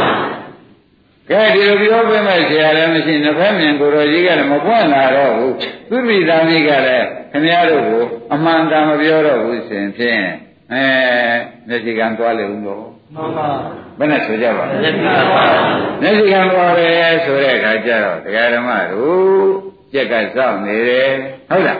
[1.29, 5.55] ကဲဒီလိုပြောပေးမဲ့ဆရာလည်းမရှိနှစ်ဖက်မြင်ကိုယ်တော်ကြီးကလည်းမပွင့်လာတော့ဘူး
[5.89, 8.03] သူပိသားမိကလည်းခင်ဗျားတို့ကို
[8.33, 10.21] အမှန်တန်မပြောတော့ဘူးဆိုရင်ဖြင့်
[10.73, 10.83] အဲ
[11.67, 13.47] မျက်စိကံသွားလေဦးလို့ မှန်ပါ
[13.99, 15.43] ဘယ်နဲ့ဆိုကြပါလဲလက်ပြပါ
[16.01, 19.47] မျက်စိကံသွားတယ်ဆိုတဲ့အခါကျတော့တရားဓမ္မတို့
[19.93, 21.09] ကြက်ကစောင့်နေတယ်
[21.49, 21.79] ဟုတ်လား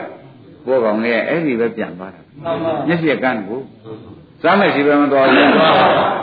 [0.66, 3.60] ကိုယ်ကောင်လေးအဲ့ဒီပဲပြန်သွားတာမှန်ပါမျက်စိကန်းကို
[4.42, 5.48] စားမရှိပဲမသွားဘူး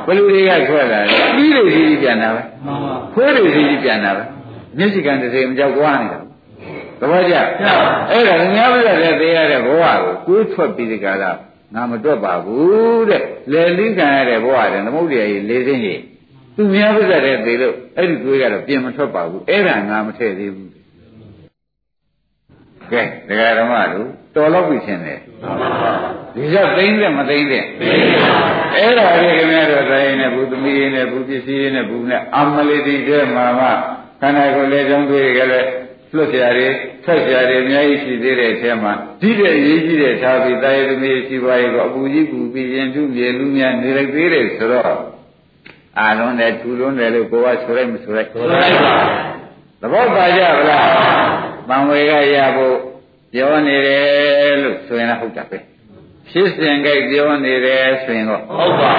[0.07, 4.23] ဘလူတွေကထွက်လာတယ်ပြီးလို့ရှိပြီးပြန်တာပဲမှန်ပါခွေးတွေရှိပြီးပြန်တာပဲ
[4.77, 6.19] မျက်စိကန်းတစ်စိမ်မကြောက်သွားနေတာ
[6.99, 7.35] သဘောကျ
[8.11, 11.31] အဲ့ဒါငါးပြည့်တဲ့သေးရတဲ့ဘဝကိုကိုယ်ထွက်ပြီးဒီကလာ
[11.73, 16.01] ငါမတွက်ပါဘူးတဲ့လေလိခံရတဲ့ဘဝတဲ့သမုဒ္ဒရာကြီးလေးစင်းကြီး
[16.55, 20.69] သူများပြည့်တဲ့သေးလို့အဲ့ဒီသွေးကတော့ပြင်မထွက်ပါဘူးအဲ့ဒါငါမထည့်သေးဘူး
[22.91, 25.69] ကဲဒကာဓမ္မတို့တော်တော့ပြီရှင်တယ်မှန်ပါ
[26.35, 27.63] ဒီတော့သိမ့်တဲ့မသိမ့်တဲ့
[28.75, 33.67] အဲ့ဒါလေးခင်ဗျားတို့တိုင်းနဲ့ဘုသမီးရင်းနဲ့ဘုပစ္စည်းရင်းနဲ့ဘုနဲ့အမလေးတိကျမှာမှ
[34.21, 35.61] ခန္ဓာကိုယ်လေးကြောင့်တွေ့ကြလဲ
[36.15, 36.71] လွတ်ကြရတယ်
[37.05, 44.85] ဆက်ကြရတယ်အများကြီးရှိသေးတဲ့အထဲမှာဒီတဲ့အရေးကြီးတဲ့သာပြီးတာယသမီးရှိပါရဲ့ကိုအပူကြီးပူပြီးရင်သူမြေလူများနေလိုက်သေးတယ်ဆိုတော့
[45.99, 48.95] အာလုံးနဲ့ထူလုံးတယ်လို့ကိုကဆိုလိုက်မဆိုလိုက်ဆိုလိုက်ပါ
[49.81, 50.87] သဘောပါကြဗလား
[51.69, 52.75] ပံဝေကရဖို့
[53.33, 55.57] ပြောနေတယ်လို့ဆိုရင်လည်းဟုတ်တာပဲ
[56.29, 58.91] ဖြစ်စဉ်ကြိုက်ပြောနေတယ်ဆိုရင်တော့ဟုတ်ပါ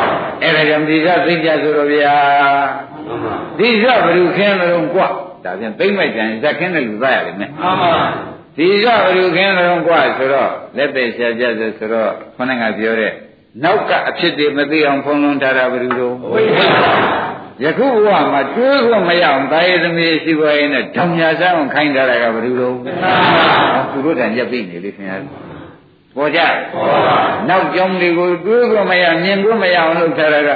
[0.43, 2.17] အဲ့ဒါကြောင့်ဒီကသိကြဆိုတော့ဗျာ
[3.07, 5.09] မှန်ပါဒီကဘယ်သူခင်းလို့ကွာ
[5.45, 7.93] ဒါပြန်သိမ့်မိုက်ကြရင်ဇက်ခင်းတဲ့လူသားရတယ်နဲ့မှန်ပါ
[8.57, 13.13] ဒီကဘယ်သူခင်းလို့ကွာဆိုတော့လက်သက်ရှာကြဆိုဆိုတော့ခေါင်းကပြောတဲ့
[13.65, 16.93] နောက်ကအဖြစ်တွေမသိအောင်ဖုံးလွှမ်းထားတာဘယ်သူတို့ဝိပဿနာ
[17.65, 22.69] ယခုဘဝမှာတွေးဖို့မရအောင်တာယသမီးရှိပါရဲ့နဲ့ဓောင်ညာစမ်းခိုင်းထားတာကဘယ်လိုလဲ
[23.93, 25.17] သူတို့တန်ရက်ပြီနေလေခင်ဗျာ
[26.21, 26.41] ပေါ်ကြ
[27.49, 30.51] နောက်ကြောင်းတွေကိုတွေးဖို့မရမြင်ဖို့မရအောင်လုပ်ထားတာက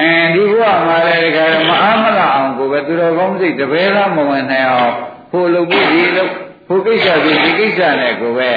[0.00, 4.92] အဲဒီဘဝမှာလည်းဒီကရမအားမလာအောင်ကိုပဲသူတော်ကောင်းစိတ်တပည့်သားမဝင်နိုင်အောင်
[5.30, 6.32] ဖို့လုပ်ပြီးဒီလုပ်
[6.68, 8.50] ဖို့ကိစ္စဒီဒီကိစ္စနဲ့ကိုပဲ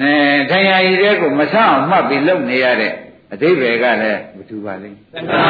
[0.00, 0.12] နဲ
[0.50, 2.92] ထိုင်ရည်တဲ့ကိုမဆအောင်မှတ်ပြီးလုပ်နေရတဲ့
[3.32, 5.42] အတိဘယ်ကလည်းမတူပါလိမ့်သက္ကာ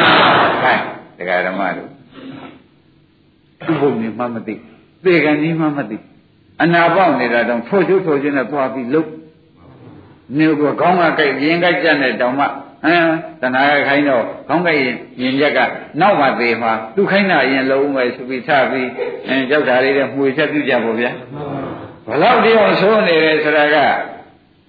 [0.63, 0.77] ဟဲ့
[1.17, 1.89] တရားဓမ္မတို့
[3.65, 4.55] သူ့ဘုံနေမှမသိ
[5.03, 5.97] သေကံကြီးမှမသိ
[6.63, 9.09] အနာပေါက်နေတာတောင်ထိုးချိုးထိုးချင်းနဲ့သွားပြီးလုတ်
[10.38, 12.48] နေကခေါင်းကကြိုက်ရင်ကြိုက်ကြတဲ့တောင်မှဟ
[12.94, 13.08] မ်
[13.40, 14.80] တဏှာခိုင်းတော့ခေါင်းကြိုက်
[15.20, 15.58] ရင်ရက်က
[16.00, 18.88] နောက်မှသေးမှာသူခိုင်းတာရင်လုံးမယ်ဆိုပြီးထပြီး
[19.28, 21.10] အဲကြောက်တာလေးနဲ့မှွေချက်ပြုကြပါဗျာ
[22.06, 23.76] ဘလောက်တည်းအောင်ဆိုးနေတယ်ဆိုတာက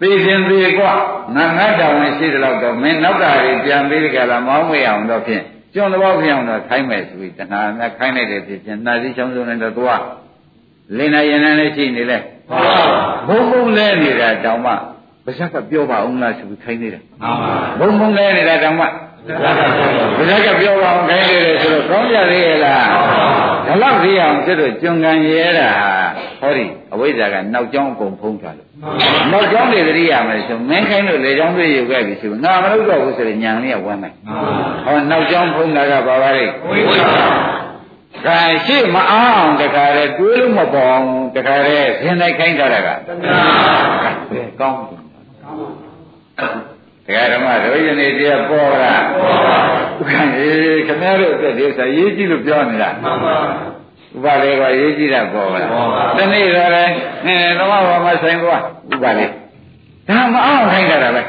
[0.02, 0.93] သိခြင်းသေးกว่า
[1.36, 5.43] ငါငါတောင်းဝင်ရှိတယ်လို့တော့မင်းနောက်တာတွေပြန်ပြီးကြလားမောင်းမရအောင်တော့ဖြင့်
[5.74, 10.02] ကျွန်းတော့ဖြစ်အောင်တော့ခိုင်းမယ်ဆိုပြီးတဏှာနဲ့ခိုင်းလိုက်တဲ့ဖြစ်ချင်းနှာစည်းချောင်းစုံနဲ့တော့သွား
[10.98, 12.17] လင်းနေရင်လည်းရှိနေလဲ
[12.50, 12.84] မှန်ပါ
[13.28, 14.74] ဘုံဘုံလဲနေတာတောင်မှ
[15.25, 17.29] ပါဇက်ကပြောပါအောင်လားဆိုပြီးခိုင်းနေတာမှန်ပါ
[17.79, 18.87] ဘုံဘုံလဲနေတာတောင်မှ
[19.27, 19.85] သက္ကာသက္ကာ
[20.17, 22.87] ပါဇက်ကပြောပါအောင်ခိုင်းနေတယ်ဆိုတော့ကောင်းကြသေးရဲ့လား
[23.67, 25.69] ဒါတော့သိအောင်ကျွတ်တော့ကျွံကံရဲတာ
[26.41, 28.69] ဟောဒီအဝိဇ္ဇာကနောက်ကျောင်းအကုန်ဖုံးထားလို့
[29.33, 34.15] နောက်ကျောင်းတွေသတိရမယ်ဆိုမင်းခိုင်းလို့လေကျောင်းတွေယူခဲ့ပြီဆိုငါမလုပ်တော့ဘူးဆိုရင်ညာလေးကဝမ်းမယ်
[34.85, 37.27] ဟောနောက်ကျောင်းဖုံးတာကဘာပါလဲဝိပဿနာ
[38.27, 45.04] ကဲရှိမအားအောင်တခါတည်းတွေးလို့မပေါ်အောင်တခါတည်းဇင်လိုက်ခိုင်းထားတာကသက္ကာကဲကောင်းတယ်
[47.07, 49.57] တရားဓမ္မတို့ယနေ့တရားပေါ်တာပေါ်ပါ
[50.09, 53.37] ခံအေးခင်ဗျားတို့အတွက်ဒီဥစ္စာရေးကြည့်လို့ပြောနေတာမှန်ပါ
[54.14, 56.92] ဥပါလေကရေးကြည့်တာပေါ်ပါလားပေါ်ပါတနေ့တော့လည်း
[57.24, 58.57] အဲသမဘာမဆိုင်ကွာ
[58.92, 59.26] ဥပါလေ
[60.09, 61.26] ဒါမအောင်ခိုင်းတာပဲမှန်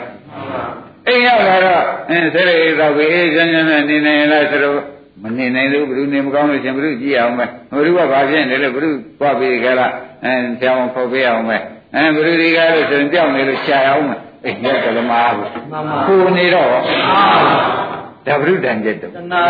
[0.52, 0.62] ပါ
[1.08, 4.76] အိမ်ရောက်လာတော့အင်းဆဲရိသောက်ပြီးအေးချမ်းချမ်းနဲ့နေနေလားဆိုတော့
[5.24, 8.90] မနေနိုင်လို့ဘုရုနေမကောင်းလို့ရှင်ဘုရုကြည့်အောင်ပဲဘုရုကဘာဖြစ်နေလဲဘုရု
[9.20, 9.92] သွားပြီးကြလား
[10.24, 11.58] အင်းဆရာမဖော်ပေးအောင်ပဲ
[11.96, 14.16] အင်းဘုရုတွေကလို့ဆိုရင်ကြောက်နေလို့ရှားအောင်ပဲ
[14.46, 17.24] အိမ်ရက်ကလည်းမအားဘူးမှန်ပါကိုနေတော့မှန်ပါ
[18.26, 19.42] ဒါဘုရုတန်ကျက်တော့သနာ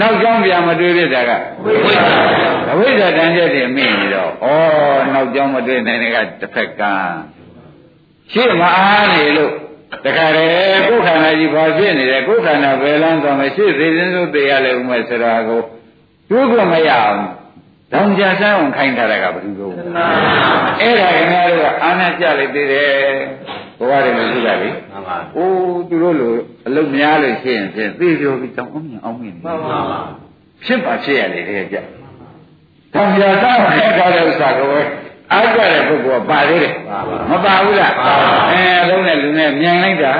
[0.00, 1.30] နောက်ကြောင်းပြန်မတွေးဖြစ်တာက
[1.64, 2.06] ဝိပဿနာ
[2.72, 4.46] အဝိဇ္ဇာတန်ကျက်တွေမိနေတော့ဩ
[5.12, 6.82] နောက်ကြောင်းမတွေးနိုင်တဲ့ကတစ်ဖက်က
[8.32, 9.52] ရှေ့မအားနေလို့
[10.04, 15.62] တခါတည်းကိုယ်ခန္ဓာကြီးဘာဖြစ်နေလဲကိုယ်ခန္ဓာဘယ်လန်းသွားမရှေ့သေးသေးစိုးသေးရလဲဥမဲ့ဆိုတာကို
[16.30, 17.20] တွေးဖို့မရအောင်
[17.92, 20.06] တောင်ကြဆန်းအောင်ခိုင်းထားတာကဘယ်လိုလဲသနာ
[20.80, 22.92] အဲ့ဒါခင်ဗျားတို့ကအာနဲ့ကြလိုက်သေးတယ်
[23.78, 26.32] ဘဝတွေလို့ရှိတာလေမှန်ပါအိုးသူတို့လို
[26.66, 29.78] အလုပ်များလို့ရှိရင်ဖြင့်သိပြောပြီးတောင်းအောင်မြင်အောင်မြင်မှန်ပါ
[30.64, 31.76] ဖြစ်ပါဖြစ်ရလေတဲ့ကြ။
[32.94, 34.80] တောင်ပြသာခက်ထားတဲ့ဥစ္စာကိုပဲ
[35.32, 36.74] အားကြတဲ့ပုဂ္ဂိုလ်ကပါသေးတယ်။
[37.30, 37.92] မပါဘူးလား။
[38.52, 40.12] အဲအလုံးနဲ့လူနဲ့မြန်လိုက်တာ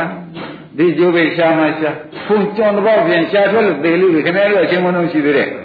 [0.79, 1.91] ဒီကျိုးပဲရှာမှရှာ
[2.27, 5.49] ဖုန်ကြောင်တော့ပြန်ရှာထွက်လို့သေလို့ခင်ဗျားတို့အချင်းမလုံးရှိသေးတယ်။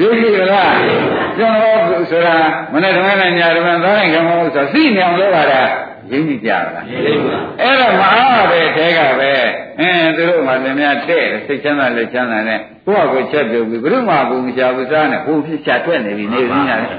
[0.00, 0.72] ရုပ်ရှိလား။
[1.36, 2.36] ကြောင်တော့ဆိုတာ
[2.72, 5.62] မနေ့ကလည်းညာဓမ္မသားနိုင်ကံမဟုတ်ဆိုသိနေအောင်လုပ်ရတာ
[6.10, 9.32] ရင်းကြည့်ကြလား။ရေးလိုက်ပါအဲ့တော့မအားပဲထဲကပဲ
[9.80, 16.90] အင်းသူတို့မှလည်းများတဲ့တယ်စိတ်ချမ်းသာလက်ချမ်းသာနဲ့ကိုယ့်အကိုချက်ပြုတ်ပြီးဘုရုမဘုံရှာဘူးစားနဲ့ဟိုဖြစ်ချထွက်နေပြီနေရင်းရတယ်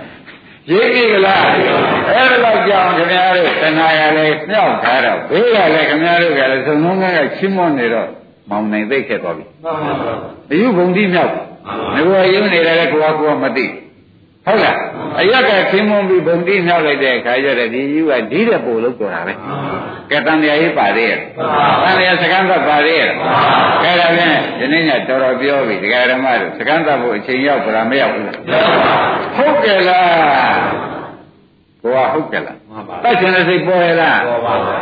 [0.72, 8.10] ရေးကြည့်ကလားအဲ့ဒါတော့ကြောင်ခင်ဗျားတို့တဏှာရလည်းမြောက်ထားတော့ဘေးကလည်းခင်ဗျားတို့ကလည်းသုံးလုံးကချီးမွမ်းနေတော့
[8.50, 10.14] မောင်နိုင်သိခဲ့သွားပြီမှန်ပါ
[10.52, 11.32] အယူဘုံတိမြောက်
[11.68, 13.65] ငါကယူနေတယ်ကိုကကိုကမသိ
[14.45, 14.78] ဟုတ်လား
[15.20, 19.34] အရက်ကခင်းမွန်ပြီးဘုံတိမြောက်လိုက်တဲ့အခါကျတော့ဒီယူကဒီတဲ့ပို့လို့ပြောတာပဲ
[20.11, 21.20] ကဲတန်တရားရေးပါသေးရဲ့
[21.84, 23.09] တန်တရားစကန်းသက်ပါသေးရဲ့
[23.84, 28.38] ကဲဒါဖြင့်ဒီနေ့ညတော်တော်ပြောပြီဒကာဓမ္မတို့စကန်းသက်ဖို့အချိန်ရောက်ကြလားမရောက်ဘူးလား
[29.36, 30.59] ဟုတ်ကဲ့လား
[31.82, 34.76] ကိုကဟုတ်ကဲ့လားမှန်ပါတတ်ချင်တဲ့စိတ်ပေါ်ရလားပေါ်ပါပါ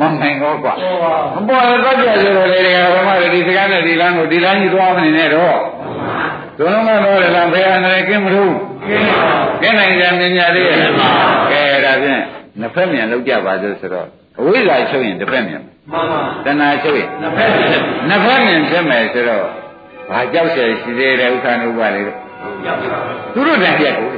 [0.00, 5.56] မနိုင်တော့ကွာပေါ်ပါမပေါ်ရတတ်ကြဆိုတော့လေဒကာဓမ္မတို့ဒီစကန်းနဲ့ဒီလမ်းကိုဒီလမ်းကြီးသွားမနေနဲ့တော့
[6.58, 8.54] သုံးလုံးကတော်တယ်လားဘယ်အန္တရာယ်ကင်းမလို့
[9.60, 12.22] ကင်းနိုင်ကြမြင်ကြသေးရဲ့ကဲဒါဖြင့်
[12.60, 14.08] နှစ်ဖက်မြန်လောက်ကြပါစို့ဆိုတော့
[14.38, 19.46] အဝိဇ္ဇာချုပ်ရင်တစ်ဖက်မြန်မှန်ပါတဏှာချုပ်ရင်နှစ်ဖက်မြန်နှစ်ဖက်မြန်ဖြစ်မယ်ဆိုတော့
[20.10, 22.18] ဘာကြောက်ဆယ်ရှိသေးတယ်ဥက္ကဏုပ္ပါလေတော့
[23.34, 24.08] သူတို့တန်ပြက်ကို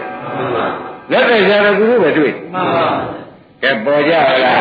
[1.13, 2.87] လက်တွေကြတော့သူတို့ပဲတွေ့မှန်ပါ
[3.63, 4.13] ကဲပေါ်ကြ
[4.45, 4.61] လား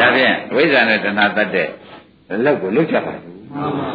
[0.00, 1.68] ဒါဖြင့်ဝိဇ္ဇာနဲ့တဏှာတတ်တဲ့
[2.44, 3.90] လောက်ကိုလောက်ကြပါဘူးမှန်ပါ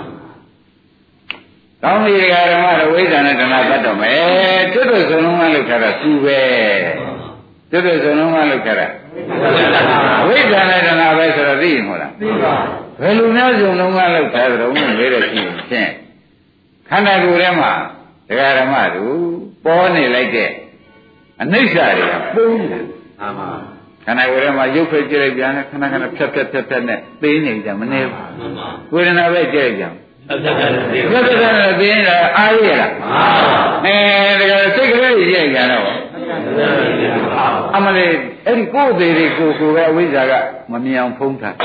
[1.86, 6.42] ကောင်းပြီဓမ္မတော့ဝိဇ္ဇာနဲ့တဏှာတတ်တော့မယ်ကျွတ်တို့စုံလုံးကလောက်ထားတာသူပဲ
[7.72, 8.88] ကျွတ်တို့စုံလုံးကလောက်ထားတာ
[10.28, 12.54] ဝိဇ္ဇာနဲ့တဏှာပဲဆိုတော့သိရင်ဟုတ်လားသိပါ
[13.02, 15.90] ဘယ်လိုများစုံလုံးကလောက်ထားကြတော့လဲတဲ့ရှိရင်ဖြင့်
[16.90, 17.72] ခန္ဓာကိုယ်ထဲမှာ
[18.30, 19.18] ဒကာဓမ္မတို့
[19.66, 20.50] ပေါ်နေလိုက်တဲ့
[21.42, 22.84] အနိစ္စတွေကပုံးတယ်
[23.20, 23.50] မှန်ပါ
[24.06, 32.91] ခန္ဓာကိုယ်ထဲမှာရုပ်ဖိတ်ကြည့်လိုက်ပြန်တယ်ခဏခဏဖြတ်ဖြတ်ဖြတ်ဖြတ်နဲ့သိနေကြမနေဘူးမှန်ပါဝေဒနာပဲကြည့်လိုက် ပြန်အသက်သက်သိဖြတ်ဖြတ်ဖြတ်နဲ့သိနေတာအားရလား
[33.84, 35.86] မှန်ပါအဲဒကာစိတ်ကလေးကြီးကြည့်ပြန်တော့
[37.76, 38.11] အမလေး
[38.45, 40.34] အဲ့ဒီကိုယ်သေးတွေကိုယ်ကိုယ်ပဲအဝိဇ္ဇာက
[40.71, 41.55] မမြင်အောင်ဖုံးထား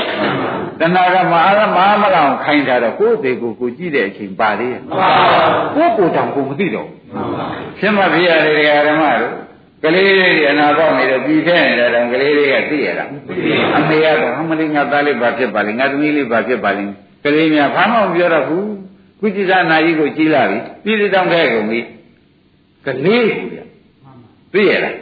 [0.79, 5.09] တဏှာကမအားမအားမလောက်ခိုင်းထားတော့ကိုယ်သေးကိုယ်ကိုကြည့်တဲ့အချိန်ပါသေးရဲ့မှန်ပါ
[5.75, 7.45] ကိုယ်ကိုယ်တောင်ကိုယ်မသိတော့ဘူးမှန်ပါ
[7.77, 9.33] ဖြစ်မှဖြစ်ရတယ်ဒကာဓမ္မတို့
[9.83, 13.05] ကလေးလေးတွေအနာပေါက်နေတော့ပြီးထဲနေတဲ့တောင်ကလေးလေးကသိရတာ
[13.77, 16.85] အမေကတော့အမလေးငါသားလေးဘာဖြစ်ပါလဲငါသမီးလေးဘာဖြစ်ပါလဲ
[17.23, 18.71] ကလေးများဘာမှမပြောတော့ဘူး
[19.19, 21.79] ကုจิตနာကြီးကိုကြီးလာပြီပြည်တောင်ထဲကုန်ပြီ
[22.85, 23.57] ကလေးကိုပြ
[24.53, 24.95] သိရလား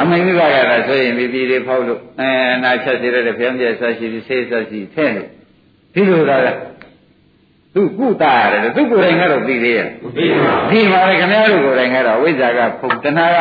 [0.00, 2.30] အမေမိဘကလည်းဆိုရင်ဒီပြည်တွေဖောက်လို့အဲ
[2.62, 5.28] နာချက်စီရတဲ့ဖျံပြဆက်ရှိပြီးဆေးဆက်ရှိထဲလို့
[5.94, 6.58] ဒီလိုကလည်း
[7.74, 9.86] သူကုတာရတယ်သူကိုယ်တိုင်ကတော့သိသေးရဲ့
[10.16, 13.38] သိပါဒီမှာလေခင်ဗျားတို့ကိုယ်တိုင်ကတော့ဝိဇ္ဇာကဖုန်တဏှာက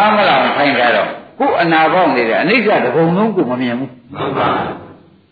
[0.00, 1.08] မမလောင်ခိုင်းကြတော့
[1.40, 4.48] ကိုယ်အနာပေါက်နေတဲ့အနိစ္စတပုံလုံးကိုမမြင်ဘူးမှန်ပါ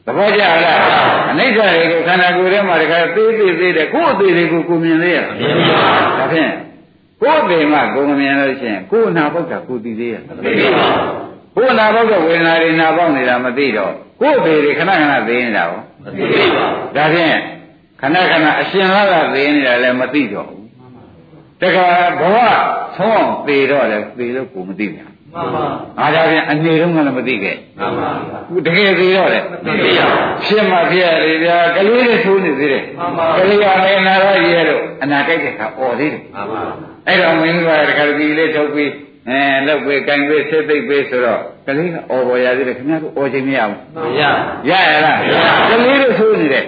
[0.09, 0.81] သဘောကျလား
[1.31, 5.81] အနိစ္စတွေကိုခန္ဓာကိုယ်ထဲမှာတခါသေးသေးသေးတယ်ကိုယ်အသေးတွေကိုကိုမြင်သေးရမြင်ပါ
[6.19, 6.53] ဒါဖြင့်
[7.21, 10.89] ကိုယ်အသေးမှကိုမမြင်လို့ရှိရင်ကိုယ်အနာပေါက်တာကိုသိသေးရသိပါ
[11.57, 15.81] ကိုယ်အနာပေါက်တဲ့ဝေဒနာတွေနာပေါက်နေတာမသိတော့ကိုယ်အသေးတွေခဏခဏသေးနေတာဟော
[16.17, 16.25] သိ
[16.57, 17.37] ပါဒါဖြင့်
[18.01, 20.67] ခဏခဏအရှင်လာတာသေးနေတာလည်းမသိတော့ဘူး
[21.61, 21.87] တခါ
[22.21, 22.37] ဘဝ
[22.97, 25.65] ဆုံးအောင်သေတော့လည်းသေလို့ကိုမသိဘူး မှန်ပါ
[26.01, 28.09] အားဒါပြန်အနေတော့ကလည်းမသိခဲ့မှန်ပါ
[28.51, 30.01] ဘူးတကယ်သေးတော့လေမသိရ
[30.45, 36.63] ဖြစ်မှဖြစ်ရလေဗျာကလေးလေးထိုးနေသေးတယ်မှန်ပါကလေးရနေနာရကြီးရတော့အနာကြိုက်တဲ့ခါអော်သေးတယ်မှန်ပါ
[37.07, 38.93] အဲ့တော့မင်းကတကယ်ကြီးလေးထုတ်ပြီး
[39.29, 44.23] အဲလောက်ပဲကင်ပဲဆက်သိပ်ပဲဆိုတော့ကလေးကအော်ပေါ်ရသေးတယ်ခင်ဗျားတို့အော်ခြင်းမရဘူးမရ
[44.71, 45.19] ရရလား
[45.71, 46.65] ကလေးတို့ဆိုနေတယ်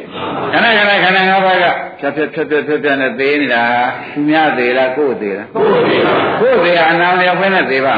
[0.52, 1.64] ခဏခဏခဏငါးပါးက
[2.00, 3.64] ဖြတ်ဖြတ်ဖြတ်ဖြတ်ဖြတ်ဖြတ်နဲ့သေးနေတာ
[4.12, 7.96] သူများသေးလားကိုယ်သေးလားကိုယ်သေးပါကိုယ်သေးအနာမရခွင့်နဲ့သေးပါ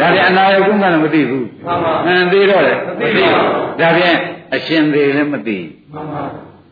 [0.00, 3.40] ဒါပြန်အနာရောက်ကုန်းကလည်းမသိဘူးမှန်ပါအင်းသေးတော့လေသိပါ
[3.80, 4.16] ဒါပြန်
[4.54, 5.58] အရှင်သေးလည်းမသိ
[5.94, 6.22] မှန်ပါ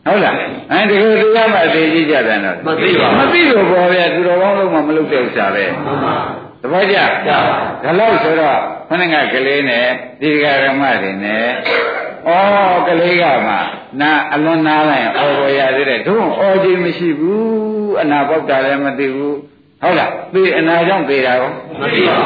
[0.05, 0.35] ဟုတ်လား
[0.71, 6.15] အဲတကယ်တရားမှအသေးကြီးကြတယ်တော့မသိပါမသိလို့ပေါ်ဗျာသူတော်ကောင်းလုံးမှမလုပ်တဲ့ဥစ္စာပဲမှန်ပါ
[6.61, 8.57] သဘောကျကျပါဒါလို့ဆိုတော့
[8.89, 9.85] ခဏကကလေးနဲ့
[10.21, 11.45] ဒီကရမတွေနဲ့
[12.27, 12.29] ဩ
[12.87, 13.55] ကလေးကမှ
[14.01, 19.35] နာအလွန်နာလိုက်ရင်ဩဘောရသေးတယ်တို့ဩကြီးမရှိဘူးအနာပေါက်တာလည်းမသိဘူး
[19.81, 21.49] ဟုတ်လားသေအနာကြောင့်သေတာရော
[21.81, 22.17] မသိပါ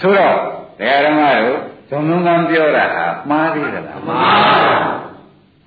[0.00, 0.36] ဆိုတော့
[0.78, 1.58] တရားဓမ္မတို့
[1.90, 4.18] ဇုံလုံးကမ်းပြောတာဟာမှားသေးသလားမှန်ပါ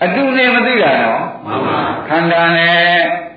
[0.03, 1.77] အတူနေမသိတာနော်မှန်ပါ
[2.07, 2.77] ခန္ဓာနဲ့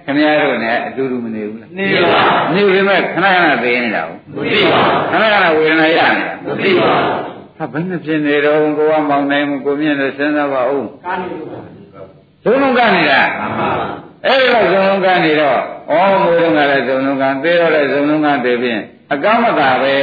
[0.05, 2.22] ခင်ဗျားတို့နဲ့အတူတူမနေဘူးလားနေပါ
[2.55, 6.92] နေပေမဲ့ခဏခဏသိနေတာဟုတ်မသိပါခဏခဏဝေဒနာရနေတာမသိပါ
[7.57, 11.61] ဩဟာဘယ်နဲ့ဖြစ်နေတော့ကိုကမောင်နိုင်မှုကိုမြင်လို့စဉ်းစားပါဦးကားနေလို့ပါ
[12.45, 13.70] ဇုံလုံးကနေတာမှန်ပါ
[14.26, 15.59] အဲ့ဒီတော့ဇုံလုံးကနေတော့
[15.90, 18.80] ဩငွေလုံးကလည်းဇုံလုံးကသေတော့လည်းဇုံလုံးကသေဖြင့်
[19.12, 19.97] အကမ္မတာပဲ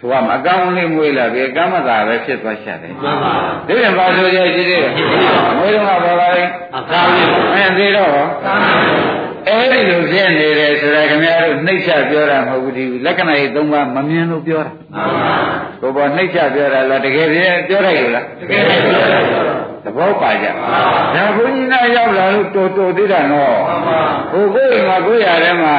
[0.00, 3.32] ဆိုရမှာအကောင်လေးမွေးလာပြီအကမ္မတာပဲဖြစ်သွားရှာတယ်မှန်ပါ
[3.66, 4.92] ဒီရင်ပါဆိုကြရှိသေးတယ်
[5.58, 6.44] ငွေလုံးကဘာပါလဲ
[6.76, 15.34] အကားလေးအဲသေတော့ဟောကားနေလို့အဲ့ဒီလိုဖြစ်နေတယ်ဆိုတာခင်ဗျားတို့နှိမ့်ချပြောတာမဟုတ်ဘူးဒီလက္ခဏာကြီး၃ပါးမမြင်လို့ပြောတာမှန်ပါ
[15.80, 17.38] ကိုပေါ်နှိမ့်ချပြောတာလားတကယ်ပြ
[17.68, 20.46] ပြောလိုက်လို့လားတကယ်လည်းပြောတယ်ဆိုတော့သဘောပါကြ
[21.14, 24.00] ဒါဘုန်းကြီးနာရောက်လာလို့တော်တော်သေးတာနော်မှန်ပါ
[24.32, 25.74] ဟိုကိုယ်အိမ်မှာကိုယ်ရထဲမှာ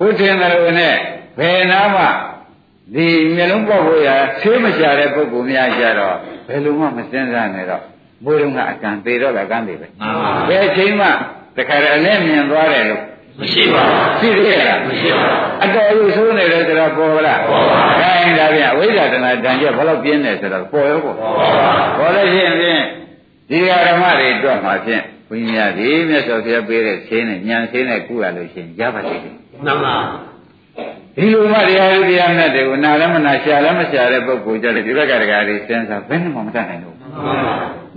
[0.00, 0.94] ကိုယ်ထင်တယ်လို့နဲ့
[1.38, 2.04] ဘယ်နာမှ
[2.94, 4.10] ဒီမျိုးလုံးပေါက်ဖို့ရ
[4.40, 6.16] ဆေးမရှာတဲ့ပုဂ္ဂိုလ်များကြတော့
[6.48, 7.82] ဘယ်လိုမှမစဉ်းစားနဲ့တော့
[8.24, 11.06] ဘိုးတော်ကအကံသေးတော့လည်းကံသေးပဲမှန်ပါဘယ်အချိန်မှ
[11.56, 13.02] တခါတည်းအလဲမြင်သွားတယ်လို့
[13.40, 22.82] မရှိပါဘူးရှိသေးရဲ့လားမရှိပါဘူးအတော်ကြီးဆိုးနေတယ်ဆိုတော့ပေါ်လားပေါ်ပါဒါရင်ဒါပြန်အဝိဇ္ဇာတဏ္ဍာတန်ကျဘယ်လောက်ပြင်းတယ်ဆိုတော့ပေါ်ရောပေါ်ပေါ်ပါပေါ်လို့ရှိရင်ဖြင့်
[23.50, 29.34] ဒီဓမ္မတွေအတွက်မှာဖြင့်ဘုရားများဒီမြတ်စွာဘုရားပေးတဲ့ခြင်းနဲ့ဉာဏ်ခြင်းနဲ့ကုရလို့ရှိရင်ရပါလိမ့်မယ်
[29.64, 29.94] မှန်ပါ
[31.16, 37.34] ဒီလိုမှတရားဥတရားနဲ့တွေကိုနာလည်းမနာရှာလည်းမရှာတဲ့ပုဂ္ဂိုလ်ကြတယ်ဒီဘက်ကတရားတွေစဉ်းစားဘယ်နဲ့မှမတတ်နိုင်ဘူးမှန်ပါ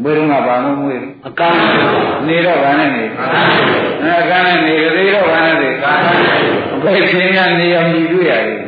[0.03, 8.59] ဘယ်တော့မှဘာမှမမွေးအကားနေလို့နေတော့ဘာနဲ့နေအဲကန်းနဲ့နေသေးတော့ဘာနဲ့နေကားနေလို့ဘယ်ချင်းကနေအောင်ကြည့်တွေ့ရတယ်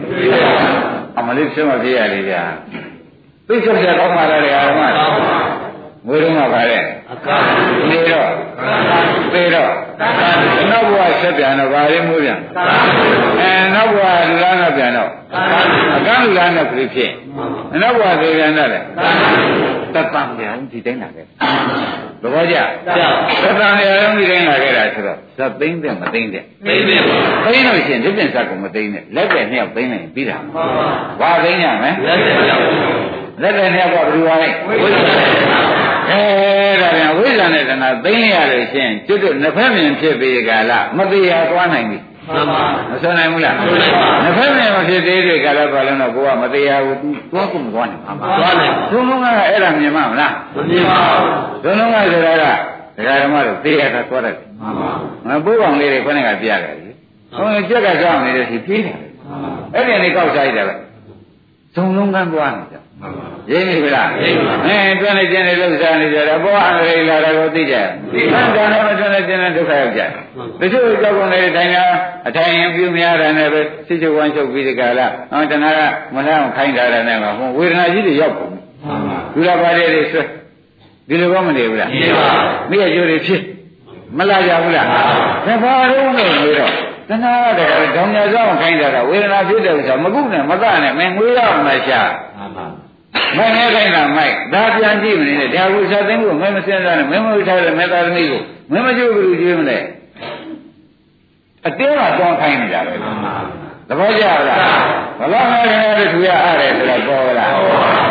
[1.17, 2.43] အမလေးဖြစ်မဖြစ်ရလေဗျာ
[3.47, 5.42] သိချက်ချက်ကောင်းပါလားတရားဓမ္မမှန်ပါ
[6.07, 6.81] ငွေတော့မှပါတဲ့
[7.11, 17.11] အကားနေလို့နေတော့ကားနေလို့သေတော့ကားနေလို့နောက်ဘဝဆက်ပြန်တော့ဗာရင်းမှုပြန်ကားနေလို့အဲနောက်ဘဝလူလားနောက်ပြန်တော့ကားနေလို့အကန့်လူလားနောက်ဖြစ်ဖြစ်
[17.81, 21.25] နောက်ဘဝသေပြန်တော့လေကားနေလို့တတ်တံပြန်ဒီတိုင်းလာခဲ့
[22.21, 22.55] သဘောကျ
[22.97, 30.53] ကြောက်တတ်တံပြန်ဒီတိုင်းလာခဲ့တာဆိုတော့ဇတ်သိမ့်တဲ့မသိမ့်တဲ့သိနေပါသိမ့်လို့ရှိရင်ဒီပြင်ဇတ်ကိုမသိမ့်နဲ့လက်ပဲနှစ်ယောက်သိမ့်လိုက်ပြီးတာမှန်
[31.21, 32.63] ပါဘာသိမ့်ရမလဲလက်နဲ့ကြောက်
[33.41, 35.15] လက်ပဲနှစ်ယောက်ကဘယ်လိုပါလဲဝိဇ္ဇာနဲ့
[35.51, 35.72] ကား
[36.11, 36.21] အဲ
[36.81, 52.45] ဒါပြန်ဝိဇ္ဇာနဲ့တဏှာသိမ့်ရလို့ရှိရင်ကျွတ်တို့နှစ်ဖက်မြင်ဖြစ်ပြီးကာလမတရားသွားနိုင်ဘူးမှန်ပါမဆွနိုင်ဘူးလားဆွနိုင်ပါနှစ်ဖက်မြင်မဖြစ်သေးတဲ့ကာလပါလုံးတော့ကိုကမတရားဘူးသူသွားကုန်သွားနေမှာပါသွားနိုင်သုံးလုံးကအဲ့ဒါမြင်မှမလားမမြင်ပါဘူးသုံးလုံးကဆိုတာက
[52.97, 54.91] ဒကာဓမ္မတို့သိရတာသွားတယ်မှန်ပါ
[55.27, 56.91] ငါပိုးကောင်လေးတွေခொနဲ့ကပြရတယ်လေ
[57.35, 58.97] ဟိုကြက်ကကြောက်နေတဲ့စီပြေးတယ်
[59.75, 60.75] အဲ့ဒီနေကောက်စားရတယ်ပဲ
[61.75, 62.75] သုံးလုံးကသွားနေကြ
[63.51, 64.27] ရင်းနေပြီလားအဲ
[64.99, 70.09] တွန်းနေကျင်းနေလို့စားနေကြတယ်ဘောအန္တရာယ်လာတာကိုသိကြတယ်ဒီကံကြမ်းတော့တွန်းနေကျင်းနေဒုက္ခရောက်ကြတယ်
[70.59, 71.83] တချို့ကြောက်ကုန်နေထိုင်တာ
[72.27, 75.81] အထိုင်ရင်ပြုများတာနဲ့ပဲစစ်ချုပ်ဝမ်းချုပ်ပြီးဒီကလာဟောတဏှာက
[76.13, 78.57] မလန်းခိုင်းတာနဲ့ကဟိုဝေဒနာကြီးတွေရောက်ကုန်မှ
[78.93, 80.23] န်ပါဒုရပါလေးတွေဆွဲ
[81.07, 82.27] ဒီလိုကောမနေဘူးလားမြင်ပါ
[82.69, 83.41] မိရကျိုးတွေဖြစ်
[84.17, 86.71] မလာကြဘူးလားဒါဘာလို့လဲလို့တော့
[87.13, 92.01] တဏှာကတည်းကဒေါညာဆောင်ခိုင်းတာကဝေဒနာဖြစ်တယ်ဆိုတာမကုနဲ့မကနဲ့မင်းငွေရမရှာ
[92.37, 92.65] မှန်ပါ
[93.37, 98.41] မင်းနဲ့ခိုင်းတာမိုက်ဒါပြန်ကြည့်မနေနဲ့ဒါကိုစားသိမ်းဖို့မင်းမစင်စားနဲ့မင်းမဝိထားတဲ့မေတ္တာသမီးကို
[98.71, 99.77] မင်းမကျိုးဘူးကြွေးမလဲ
[101.65, 103.35] အတင်းကတောင်းခိုင်းနေတာပဲမှန်ပါ
[103.89, 104.79] သဘောကျလား
[105.19, 107.51] ဘလို့ငါခင်ဗျားတို့သူရအားတယ်ဆိုတော့ပေါ်လား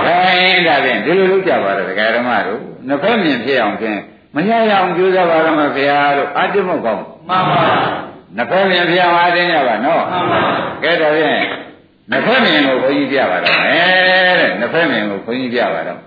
[0.04, 3.98] ခိုင်းဒါဖြင့်ဒီလိုလုပ်ကြပါတော့ဒကာဓမ္မတို့နှစ်ဖက်မြင်ဖြစ်အောင်ဖြင့်
[4.34, 7.62] မရရအောင်ကြိုးစားပါတော့မဖေဟာတို့အာတိမုတ်ကောင်းမှန်ပါ
[8.36, 10.40] နှစ်ဖက်မြင်ဖြစ်အောင်အားတင်းကြပါနော်မှန်ပါ
[10.82, 11.40] ကဲတော့ဖြင့်
[12.10, 16.00] နှစ်ဖက်မြင်ကိုဘုန်းကြီးပြပါတော့မယ်တဲ့နှစ်ဖက်မြင်ကိုဘုန်းကြီးပြပါတော့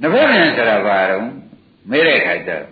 [0.00, 1.24] နှစ်ဖက်မြင်ဆိုတာဘာတော့
[1.90, 2.64] မေးတဲ့ခါကျတော့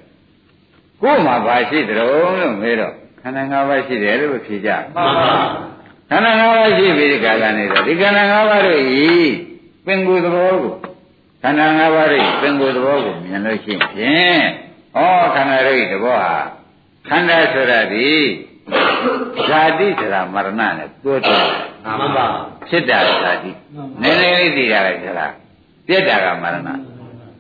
[1.03, 5.31] ကိုယ်မှာဘာရှိတယ်လို့မေးတော့ခန္ဓာ၅ပါးရှိတယ်လို့ဖြေကြမှန်ပါ
[6.11, 9.07] ခန္ဓာ၅ပါးရှိပြီဒီကာလနေတော့ဒီခန္ဓာ၅ပါးတို့ဤ
[9.87, 10.75] ပင်ကိုယ်သဘောကို
[11.43, 14.41] ခန္ဓာ၅ပါးတို့ပင်ကိုယ်သဘောကိုမြင်လို့ရှိရင်
[14.97, 14.99] ဩ
[15.35, 16.35] ခန္ဓာတို့ဤသဘောဟာ
[17.09, 18.11] ခန္ဓာဆိုတာဒီ
[19.49, 21.43] ဇာတိဆိုတာမရဏနဲ့တိုးတယ်
[21.99, 22.27] မှန်ပါ
[22.69, 23.51] ဖြစ်တာဇာတိ
[24.03, 25.33] နည်းနည်းလေးသိကြလိုက်သလား
[25.87, 26.59] ပြက်တာကမရဏ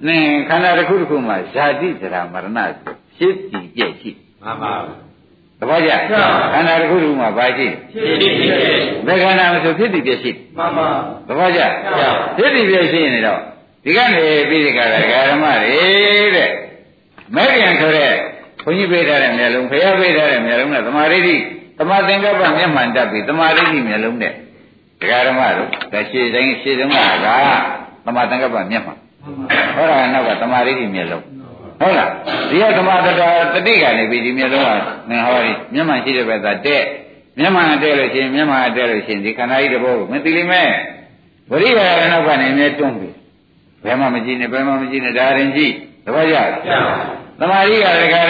[0.06, 2.58] နင်းခန္ဓာတစ်ခုတစ်ခုမှာဇာတိဆိုတာမရဏ
[3.16, 4.10] ဖြစ်တည်ပြည့်ရှိ
[4.42, 4.72] မှန်ပါ
[5.58, 5.90] သဘောကျ
[6.52, 8.50] ခန္ဓာတစ်ခုတစ်ခုမှာဘာရှိဖြစ်ဖြစ်ဖြစ်
[9.06, 10.88] ဘယ်ခန္ဓာမဆိုဖြစ်တည်ပြည့်ရှိမှန်ပါ
[11.28, 11.60] သဘောကျ
[12.36, 13.40] ဖြစ်တည်ပြည့်ရှိနေတော့
[13.84, 15.80] ဒီကနေပြီးဒီကရဓမ္မတွေ
[16.36, 16.50] တဲ့
[17.34, 18.12] မဲခင်ဆိုတဲ့
[18.62, 21.34] ဘုန်းကြီးပေးထားတဲ့မျက်လုံးဖရာပေးထားတဲ့မျက်လုံးနဲ့သမာဓိတိ
[21.78, 24.32] သမာသင်္ကပ္ပမျက်မှန်တတ်ပြီးသမာဓိတိမျက်လုံးနဲ့
[25.00, 26.96] ဒကာဓမ္မတို့တရှိတိုင်းရှိတုန်းက
[28.06, 28.98] သမာသင်္ကပ္ပမျက်မှန်
[29.74, 31.24] ဟောတာကနောက်ကသမာဓိတိမျက်လုံး
[31.80, 32.10] ဟုတ်လား
[32.50, 34.64] ဒီကသမာတတာတတိကနေပြီးဒီမျက်လုံး
[35.08, 36.82] ကငါဟောဒီမျက်မှန်ရှိတဲ့ဘက်ကတဲ့
[37.38, 40.70] မျက်မှန်တဲ့လို့ရှိရင်မျက်မှန်တဲ့လို့ရှိရင်ဒီခန္ဓာကြီးတစ်ဘောကိုမသိလိမ့်မယ်
[41.50, 43.14] ဝိရိယရနောက်ကနေအမြဲတွန်းပြီး
[43.84, 45.72] ဘယ်မှမကြည့်နဲ့ဘယ်မှမကြည့်နဲ့ဒါရင်ကြည့်
[46.04, 46.48] သဘောကျလား
[47.42, 48.26] သမာဓိကတကယ်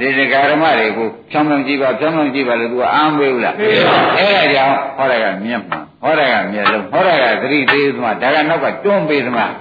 [0.00, 9.52] လေဒီဒကာဓမ္မတွေကိုဖြောင်းဖြောင်းကြည့်ပါဖြောင်းဖြောင်းကြည့်ပါလို့သူကအားမပေးဘူးလားပေးပါအဲ့ဒါကြောင့်ဟောတာကမျက်မှန်ဟောတာကမျက်လုံးဟောတာကသတိသေးသမားဒါကနောက်ကတွန်းပေးသမား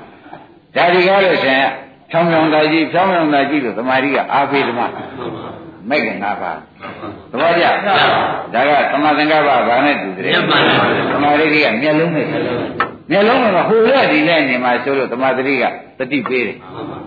[0.76, 1.62] ဒါဒီကားလို့ရှင်
[2.12, 4.92] ဖြောင်းဖြောင်းသားကြီးဖြောင်းဖြောင်းသားကြီးလို့သမာဓိကအားပေးသမား
[5.90, 6.52] မဲ့ခင်ငါပါ
[7.32, 7.66] သဘောကျ
[8.54, 10.34] ဒါကသမသင်္ကပ္ပဘာနဲ့တူတယ်
[11.12, 12.26] သမာဓိကမျက်လုံးနဲ့
[13.12, 15.64] မျက်လုံးကဟိုရဒီနဲ့နေမှာဆိုလို့သမာဓိက
[16.00, 16.58] တတိပေးတယ်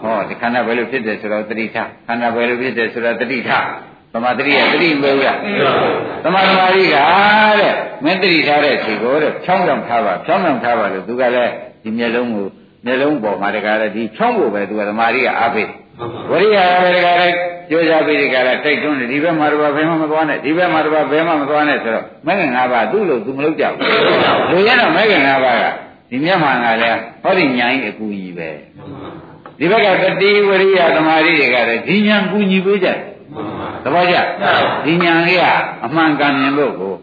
[0.02, 1.76] ဟောဒီခန္ဓာဘယ်လိုဖြစ်တယ်ဆိုတော့တတိထ
[2.06, 3.50] ခန္ဓာဘယ်လိုဖြစ်တယ်ဆိုတော့တတိထ
[4.12, 5.36] သမာဓိကတတိမဟုတ်လား
[6.24, 6.96] သမာဓိက
[7.60, 7.72] တဲ့
[8.04, 12.46] မင်းတတိထားတဲ့ခြေကိုတဲ့ဖြောင်းဖြောင်းထားပါဖြောင်းဖြောင်းထားပါလို့သူကလည်းဒီမျက်လုံးကို
[12.86, 15.68] မျက်လုံးပေါ်မှာတကားလည်းဒီဖြောင်းဖို့ပဲသူကသမာဓိကအားပေး
[16.30, 17.36] ဝရိယပဲတကားလည်း
[17.70, 23.78] ကြိုးစားပြီးဒီကရတိုက်တွန်းတယ်ဒီဘက်မှာတော့ဘယ်မှမသွားနဲ့ဒီဘက်မှာတော့ဘယ်မှမသွားနဲ့ဆိုတော့မဂ္ဂင်၅ပါးသူ့လို့သူမလုပ်ကြဘူး
[24.50, 25.64] လူရတော့မဂ္ဂင်၅ပါးက
[26.10, 28.50] ဒီမျက်မှန်ကလည်းဟောဒီညာကြီးအကူကြီးပဲ
[29.58, 32.98] ဒီဘက်ကတတိဝရိယသမာဓိတွေကလည်းဒီညာကူညီပေးကြတယ်
[33.84, 34.16] သဘောကျ
[34.84, 35.44] ဒီညာလေးက
[35.84, 36.94] အမှန်ကန်မြင်လို့ကို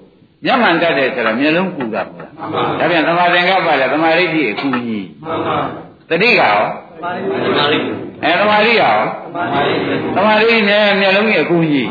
[0.45, 2.27] မျက်မှန်တတ်တယ်ဆိုတော့မျက်လုံးကူတာပေါ့
[2.79, 5.05] ဒါပြန်သမာသင်္ကပ္ပလည်းသမာဓိကြီးအကူကြီး
[6.09, 6.59] တတိကရော
[8.23, 8.97] အဲသမာဓိရော
[10.15, 11.87] သမာဓိနဲ့မျက်လုံးကြီးအကူကြီး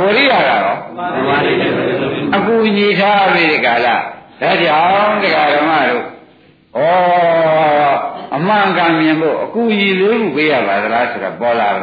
[0.00, 0.66] ဝရိယကရော
[2.36, 3.96] အကူကြီးထားပြီဒီကလာ
[4.40, 6.04] ဒါကြောင့်တရားဓမ္မတို့
[6.76, 6.78] ဩ
[8.36, 11.82] အမှန်ကန်မြင်ဖို့အကူကြီးလေးခုပေးရပါသလားဆိုတော့ပေါ်လာတယ်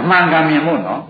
[0.00, 1.00] အမှန်ကန်မြင်ဖို့နော်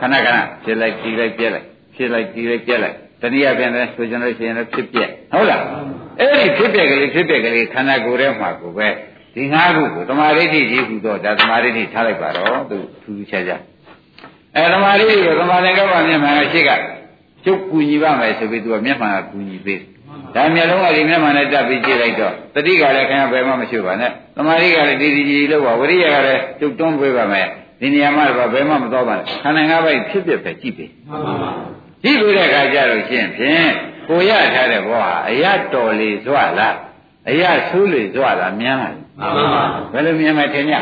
[0.00, 5.62] ခဏခဏဖြစ်လိုက်ကြည့်လိုက်ပြက်လိုက်ဖြစ်လိုက်ကြည့်လိုက်ပြက်လိုက်တတိယပြန်လဲဆိုကြလို့ရှိရင်လည်းဖြစ်ပြက်ဟုတ်လား
[6.18, 8.88] အဲ့ဒီဖြစ်ပြက်ကလေးဖြစ်ပြက်ကလေးခန္ဓာကိုယ်ထဲမှာကိုပဲ
[9.34, 13.60] ဒီငါးခုကိုသမာဓိဋ္ဌိကြီးဟူတော့ဒါသမာဓိဋ္ဌိထားလိုက်ပါတော့သူထူးထူးခြားခြား
[14.56, 16.70] အဲသမာဓိဋ္ဌိကိုသမာဓိကပ္ပမျက်မှန်ကရှိက
[17.44, 19.80] ကျုပ်ကူညီပါမယ်ဆိုပြီးသူကမျက်မှန်ကကူညီပေး
[20.36, 27.46] ဒါမျက်လုံးကဒီမျက်မှန်နဲ့တက်ပြီးကြည့်လိုက်တော့တတိကလည်းခင်ဗျာဘယ်မှမရှိပါနဲ့သမာဓိကလည်းဒီဒီကြီးလို့ပါဝိရိယကလည်းကျုပ်တွန်းပေးပါမယ်
[27.80, 30.90] ဒီနေရာမှာတော့ဘယ်မှမတော်ပါနဲ့ခန္ဓာငါးပါးဖြစ်ဖြစ်ပဲကြည့်ပေး
[32.02, 33.70] ကြည့်ပြီးတဲ့အခါကျတော့ရှင်းဖြင့်
[34.08, 36.74] ကိုရထားတဲ့ဘောဟာအရတော်လေစွလား
[37.30, 38.94] အရဆိုးလေစွလားမြန်းလား
[39.92, 40.74] ဘယ်လိုမြင်မထင်ကြ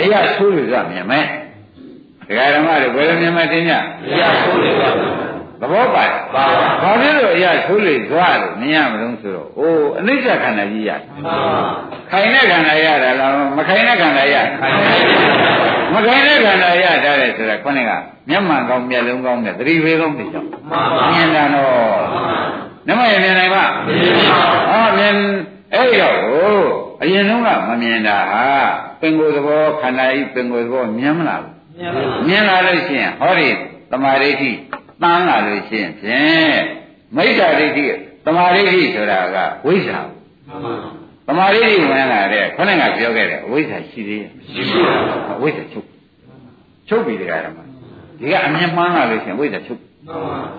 [0.00, 1.26] အရဆိုးလေစွမြင်မယ်
[2.28, 3.74] ဒကာဓမ္မတွေဘယ်လိုမြင်မထင်ကြ
[4.12, 4.84] အရဆိုးလေစွ
[5.62, 6.04] သဘောပါ
[6.34, 6.44] ပါ
[6.82, 10.90] ဘာဖြစ်လို့အရာဆိုးလေသွားလို့မရမလို့ဆိုတော့အိုးအနိစ္စခန္ဓာကြီးရ
[12.10, 14.36] ခိုင်တဲ့ခန္ဓာရတာလားမခိုင်တဲ့ခန္ဓာရ
[15.94, 17.92] မခိုင်တဲ့ခန္ဓာရတာလေဆိုတာခေါင်းက
[18.28, 20.48] မျက်မှန်ကောင်းမျက်လုံးကောင်းနဲ့သတိဝေကောင်းနေကြောင်း
[21.10, 21.72] မြင်တာတော့
[22.88, 23.64] နမရမြင်နိုင်ပါ
[24.68, 25.14] ဟောမြင်
[25.74, 26.16] အဲ့တော့
[27.02, 28.46] အရင်တုန်းကမမြင်တာဟာ
[29.00, 31.44] ပင်ကိုယ်သဘောခန္ဓာကြီးပင်ကိုယ်သဘောမြင်မလား
[32.26, 33.48] မြင်လာလို့ရှိရင်ဟောဒီ
[33.90, 34.50] တမာရိဋ္ဌိ
[35.02, 36.60] တန်းလာလို့ရှိရင်ဖြင့်
[37.16, 37.86] မိစ္ဆာဒိဋ္ဌိ
[38.24, 39.36] သမာဓိဋ္ဌိဆိုတာက
[39.66, 39.98] ဝိဇ္ဇာ
[41.26, 45.86] သမာဓိဋ္ဌိဝင်လာတဲ့ခொနဲ့ကပြောခဲ့တယ်အဝိဇ္ဇာရှိသေးရဲ့ရှိပါဘူးအဝိဇ္ဇာချုပ်
[46.88, 47.58] ချုပ်ပြီတရားဓမ္မ
[48.20, 49.80] ဒီကအမြင်မှန်းလာလို့ရှိရင်ဝိဇ္ဇာချုပ်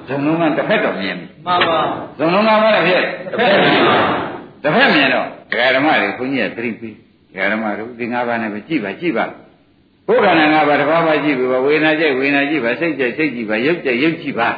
[0.08, 1.80] ဇုံလုံးကတစ်ဖက်တော့မြင်ပြီမှန်ပါ
[2.18, 3.98] ဇုံလုံးကမလည်းဖြစ်တစ်ဖက်မြင်ပါ
[4.64, 6.96] တစ်ဖက်မြင်တော့တရားဓမ္မတွေခွန်ကြီးကသတိပေး
[7.34, 9.26] တရားဓမ္မတို့ဒီ၅ပါးနဲ့ပဲကြည့်ပါကြည့်ပါ
[10.08, 14.50] ဘုရားနာငါးပါးတစ်ပါးပါကြည့်ပြီပါဝေဒနာကြိုက်ဝေဒနာကြည့်ပါစိတ်ကြိုက်စိတ်ကြည့်ပါရုပ်ကြိုက်ရုပ်ကြည့်ပါ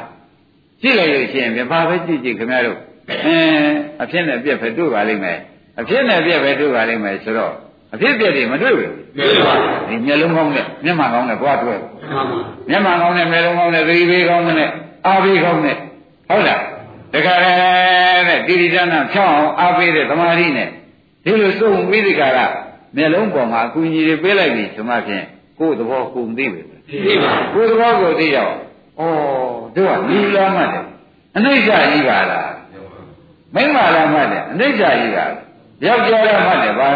[0.82, 2.78] ကြည့်လိုက်လို့ရှိရင်ပြပါပဲကြည့်ကြည့်ခင်ဗျားတို့
[3.26, 5.38] အင်းအဖြစ်နဲ့ပြက်ပဲတွေ့ပါလိမ့်မယ်
[5.80, 7.52] အဖြစ်နဲ့ပြက်ပဲတွေ့ပါလိမ့်မယ်ဆိုတော့
[7.94, 9.54] အဖြစ်ပြက်တွေမတွေ့ဘူးတွေ့ပါ
[9.88, 11.80] ဒီမျက်လုံးကောင်းနဲ့မျက်မှန်ကောင်းနဲ့ကြွားတွေ့
[12.70, 14.70] မျက်မှန်ကောင်းနဲ့မျက်လုံးကောင်းနဲ့သတိပေးကောင်းနဲ့
[15.06, 15.76] အားပေးကောင်းနဲ့
[16.28, 16.62] ဟုတ်လား
[17.12, 17.52] တခါလေ
[18.28, 20.68] တဲ့တိရိဒနာဖြောင်းအောင်အားပေးတဲ့သမာဓိနဲ့
[21.24, 22.38] ဒီလိုစုံပြီးဒီကရ
[22.96, 25.24] မျက်လုံးပေါ်မှာအကူအညီတွေပေးလိုက်ပြီဆိုမှဖြင့်
[25.58, 26.62] ကိုယ်သဘောကိုယ်သိပြီ
[27.06, 29.02] သိပါကိုယ်သဘောကိုသိတော့ဩ
[29.76, 30.84] တို့ကလူလာမှတ်တယ်
[31.36, 32.50] အနိစ္စကြီးပါလား
[33.54, 35.24] မိမလာမှတ်တယ်အနိစ္စကြီးပါ
[35.84, 36.88] ယောက်ျားလာမှတ်တယ်ဘာ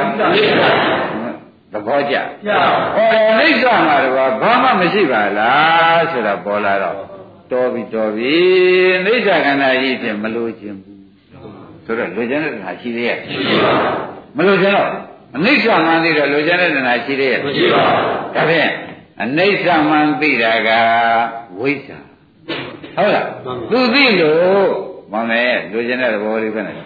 [1.73, 2.15] သဘောကျ
[2.47, 2.51] ကျ
[2.95, 6.97] ဟောအနိစ္စမှာတော့ဘာမှမရှိပါလားဆိုတာပေါ်လာတော့
[7.53, 8.35] တော်ပြီတော်ပြီ
[8.99, 11.01] အနိစ္စခန္ဓာကြီးဖြင့်မလို့ခြင်းဘူး
[11.85, 13.19] ဆိုတော့လူကျင်တဲ့ဟာရှိသေးရဲ့
[14.37, 14.89] မလို့ခြင်းတော့
[15.37, 18.71] အနိစ္စမှန်သိတော့လူကျင်တဲ့နာရှိသေးရဲ့မရှိပါဘူးဒါဖြင့်
[19.23, 20.71] အနိစ္စမှန်သိတာက
[21.61, 21.99] ဝိဇ္ဇာ
[22.97, 23.27] ဟုတ်လား
[23.71, 24.69] သူသိလို့
[25.13, 26.77] မမယ်လူကျင်တဲ့သဘောလေးပဲနဲ့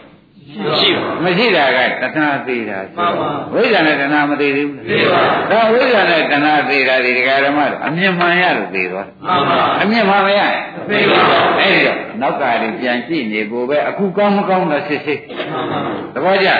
[0.64, 10.40] မရှိဘူးမရှိတာကတဏှာသေးတာမှန်ပါဝိဇ္ဇာနဲ့တဏှာမသေးသေးဘူးသိပါဒါဝိဇ္ဇာနဲ့တဏှာသေးတာဒီဒကာဓမ္မတို့အမြင်မှန်ရလို့သေးသွားမှန်ပါအမြင်မှန်မရ
[10.88, 11.20] သိပါ
[11.58, 15.20] အဲ့ဒီတော့နောက်ကတွေပြန်ကြည့်နေဖို့ပဲအခုကောင်းမကောင်းတော့စစ်စစ်
[15.52, 15.78] မှန်ပါ
[16.14, 16.56] သဘောကျဒါ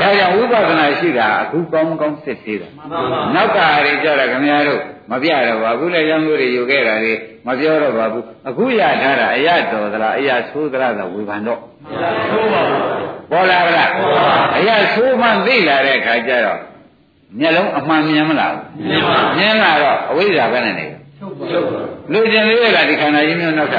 [0.00, 7.14] ကြောင့်ဝိပဿနာရှိတာအခုကောင်းမကောင်းစစ်စစ်တာမှန်ပါနောက်ကတွေကြတော့ခင်ဗျားတို့မပြတော့ပါဘူးလေရံမှုတွေယူခဲ့တာတွေ
[7.46, 11.60] မပြောတော့ပါဘူးအခုရထားတာအရတော်သလားအရဆိုးသလားဆိုဝေဖန်တော့
[12.30, 12.97] ဆိုးပါဘူး
[13.30, 13.90] ပေါ်လာဗလား
[14.56, 16.60] အရာဆိုးမှသိလာတဲ့အခါကျတော့
[17.38, 18.54] မျက်လုံးအမှန်မြင်မလား
[18.88, 20.86] မြင်ပါမြင်လာတော့အဝိဇ္ဇာပဲနဲ့နေ
[22.12, 23.76] လူကျင်လေးကဒီခန္ဓာကြီးမျိုးနောက်က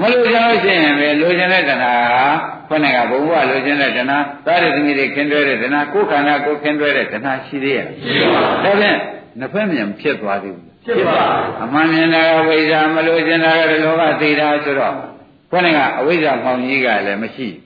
[0.00, 2.26] မလူကျင်လို့ရှိရင်ပဲလူကျင်တဲ့တဏှာဟာ
[2.68, 8.98] ခொနဲ့ကဘုံဘဝလူကျင်တဲ့တဏှာသာရသမီးတွေခင်းတွဲတဲ့တဏှာကိုယ်ခန္ဓာကိုယ်ခင်းတွဲတဲ့တဏှာရှိသေးရဲ့ဒါဖြင့်
[9.38, 11.16] နှစ်ဖက်မြန်ဖြစ်သွားသေးဘူးဖြစ်ပါ
[11.64, 14.94] အမှန်မြင်တာကဝိဇ္ဇာမလို့ကျင်တာကလောဘသိတာဆိုတော့
[15.50, 17.65] ခေါင်းကအဝိဇ္ဇာမှောင်ကြီးကလည်းမရှိဘ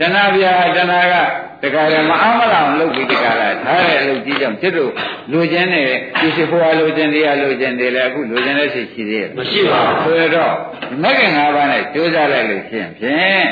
[0.00, 1.14] တဏှာပြာတဏှာက
[1.62, 4.90] တခါလေမအားမလောင်လုပ်ပြီးတခါလာထားတဲ့အလုပ်ကြီးကြောင့်ဖြစ်လို့
[5.32, 5.88] လူကျင်တဲ့
[6.20, 10.52] ဒီစီဖွာလူကျင်တရားလူကျင်တယ်လေအခုလူကျင်တဲ့စိတ်ရှိသေးရဲ့မရှိပါဘူးဆိုတော့
[11.02, 13.44] မဂ္ဂင်၅ပါးနဲ့ကြိုးစားလိုက်လို့ရှိရင်ဖြင့်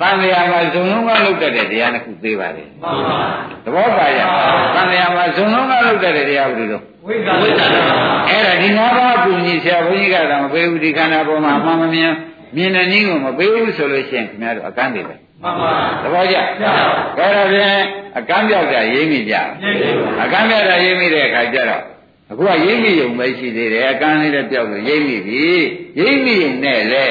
[0.00, 3.18] တန်လျာမှာဇုံလုံးကလုပ်တတ်တဲ့တရားတစ်ခုသေးပါလေမှန်ပါ
[3.64, 4.26] သဘောပါရဲ့
[4.74, 7.82] တန်လျာမှာဇုံလုံးကလုပ်တတ်တဲ့တရားဘယ်လိုလဲဝိက္ခဝိသနာ
[8.28, 12.12] အဲ့ဒါဒီငါးပါးကူညီဆရာဘုန်းကြီးကတော့မပေးဘူးဒီခန္ဓာပေါ်မှာအမှန်မမြင်
[12.56, 15.72] မြင်တဲ့နည်းကိုမပေးဘူးဆိုလို့ရှိရင်ခင်ဗျားတို့အကန့်တွေပဲ မှန်ပါ
[16.02, 17.80] သဘောကျအဲ့ဒါဖြင့်
[18.18, 21.82] အကန့်ပြောက်တာရေးမိကြပြည့်စုံအကန့်ပြောက်တာရေးမိတဲ့အခါကျတော့
[22.30, 25.44] အခုကရေးမိုံပဲရှိသေးတယ်အကန့်လေးလည်းပြောက်လို့ရေးမိပြီ
[26.00, 27.06] ရေးမိုံနဲ့လေ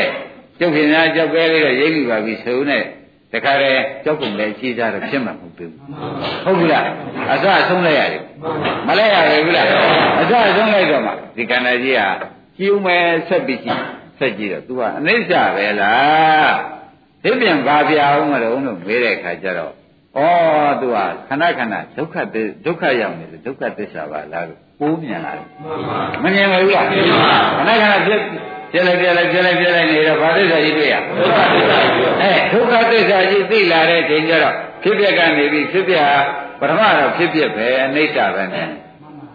[0.59, 2.83] ကျုပ်ခင်ဗျားကြောက်ကဲလေးတော့ရေးမိပါပြီဆိုနဲ့
[3.33, 5.71] တခါတည်းကြောက်ကုန်လည်းရှိကြတော့ဖြစ်မှာမဟုတ်ဘူး
[6.43, 6.85] ဟုတ်ပြီလား
[7.31, 8.23] အစအဆုံးလိုက်ရတယ်
[8.87, 9.15] မလဲရ
[9.45, 9.65] ဘူးလား
[10.21, 12.07] အစအဆုံးလိုက်တော့မှဒီကန္နာကြီးဟာ
[12.57, 13.81] ကျူးမယ်ဆက်ပြီးကြည့်
[14.19, 16.74] ဆက်ကြည့်တော့ तू ကအနိစ္စပဲလား
[17.25, 20.21] ဒီပြန်ဘာပြအောင်မလို့လို့မေးတဲ့အခါကျတော့ဩ
[20.81, 20.97] तू က
[21.27, 25.47] ခဏခဏဒုက္ခသဒုက္ခရောက်နေတယ်ဒုက္ခသစ္စာပါလားလို့ပိုးမြင်လာတယ်
[26.23, 26.99] မမြင်ဘူးလားခဏ
[27.81, 28.21] ခဏဖြစ်
[28.71, 35.95] ပြလိုက်ပြလိုက်ပြလိုက်ပြလိုက်နေတော့ဘာသစ္စာကြီးတွေ့ရဒုက္ခသစ္စာကြီးအဲဒုက္ခသစ္စာကြီးသိလာတဲ့ချိန်ကျတော့ဖြစ်ပြကနေပြီးဖြစ်ပြ
[36.59, 38.67] ပထမတော့ဖြစ်ပြပဲအနိစ္စပဲနဲ့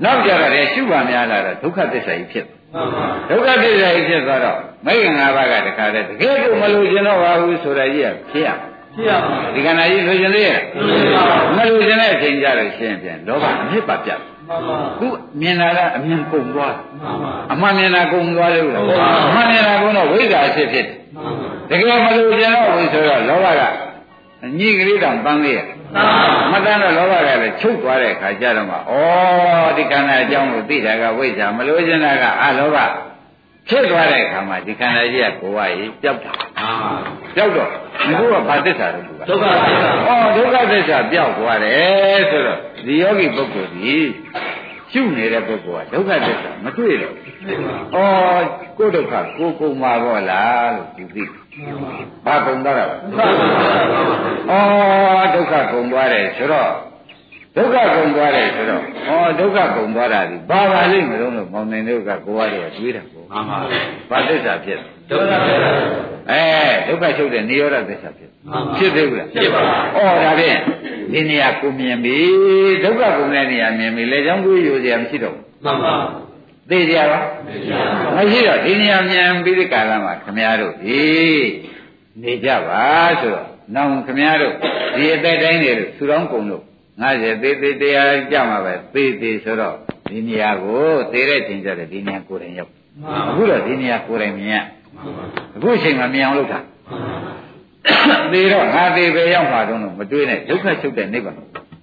[0.04, 2.59] နောက်ကြတော့လေရှုပါများလာတော့ဒုက္ခသစ္စာကြီးဖြစ်မှန်ပါ
[3.28, 8.48] ဒုက္ခသစ္စာကြီးဖြစ်သွားတော့မိခင်၅ပါးကတခါတည်းတကယ်ကိုမလို့ရှင်တော့ပါဘူးဆိုတာကြီးကဖြစ်ရ
[8.94, 11.24] ဖြစ်ရပါဒီကဏ္ဍကြီးလို့ရှင်သေးရဲ့မှန်ပါ
[11.56, 15.08] မလို့ရှင်တဲ့အချိန်ကြတော့ရှင်းပြန်လောဘအမြစ်ပါပြတ်မှန်ပါသူ
[15.40, 18.84] မြင်လာတာအမြင်ကုန်သွားမှန်ပါအမှန်မြင်တာကုန်သွားလို့လား
[19.28, 23.62] အမှန်မြင်တာကုန်တော့ဝိဇ္ဇာအဖြစ်ဖြစ်တယ်မှန်ပါတကယ်မလို့ပြန်တော့ဘူးဆိုတော့လောဘက
[24.58, 26.04] ညိကလေးတောင်ပန်းလေးရသာ
[26.52, 28.78] မတန်းတော့လောဘကလည်းချုပ်သွားတဲ့ခါကျတော့မှဩ
[29.76, 32.78] ဒီခန္ဓာအကြောင်းကိုသိတာကဝိဇ္ဇာမလို့ကျင်တာကအလောဘ
[33.68, 36.70] ဖြစ်သွားတဲ့ခါမှာဒီခန္ဓာကြီးကကိုယ်ဝကြီးပျောက်တာအာ
[37.34, 44.08] ပျောက်တော့ငါကဘာသစ္စာလဲသူကဒုက္ခသစ္စာဩဒုက္ခသစ္စာပျောက်သွားတယ်ဆိုတော့ဒီယောဂီပုဂ္ဂိုလ်ကြီး
[44.92, 51.24] ရှုနေတဲ့ပုဂ္ဂိုလ်ကဒုက္ခသစ္စာမတွေ့တော့ဘူးဩကိုယ်ဒုက္ခကိုယ်ကုန်မှာပေါ့လားလို့ဒီသိ
[52.26, 53.80] ဘာကုန်တော့တာလဲဒုက္ခသစ္စာ
[55.20, 56.70] ဩဒုက္ခကုန်သွားတယ်ဆိုတော့
[57.56, 63.58] ဒုက္ခကုန်သွားတယ်ဆိုတော့ဩဒုက္ခကုန်သွားတာဒီဘာပါလိမ့်မလို့လို့မောင်နိုင်တို့ကကိုယ်ရည်တွေးတာပေါ့မှန်ပါ
[64.10, 65.70] ဘာသစ္စာဖြစ်လဲဒုက္ခသစ္စာ
[66.30, 66.42] အဲ
[66.88, 70.58] ဒုက္ခချုပ်တဲ့နိရောဓသစ္စာဖြစ်မှန်ပါဖြစ်သေးဘူးလားဖြစ်ပါဩဒါဖြင့်
[71.12, 72.16] ဒီနေရာကိုမြင်ပြီ
[72.84, 75.94] ဒုက္ခကုန်တဲ့နေရာမြင်ပြီလေချောင်းကိုယူစရာမရှိတော့ဘူးမှန်ပါ
[76.70, 81.02] သိကြပါမရှိပါမရှိတော့ဒီနေရာမြင်ပြီးဒီကာလမှာခမည်းတော်ဒီ
[82.22, 82.84] နေကြပါ
[83.20, 84.54] ဆိုတော့နောင်ခမည်းတော်
[84.96, 86.62] ဒီအသက်တိုင်းနေလို့သူတော်ကုန်လို့
[87.02, 89.76] 50သေးသေးတရားကြမှာပဲသေးသေးဆိုတော့
[90.10, 92.70] ဒီနေရာကိုသေတဲ့ချိန်ကျတော့ဒီနေရာကိုယ်တိုင်ရောက်
[93.28, 94.56] အခုတော့ဒီနေရာကိုယ်တိုင်မြင်ရ
[95.56, 96.60] အခုအချိန်မှာမြင်အောင်လုပ်တာ
[98.32, 101.36] သေတော့ငါသေးပဲရောက်မှာတော့မတွေးနဲ့ဒုက္ခချုပ်တဲ့နိဗ္ဗာန်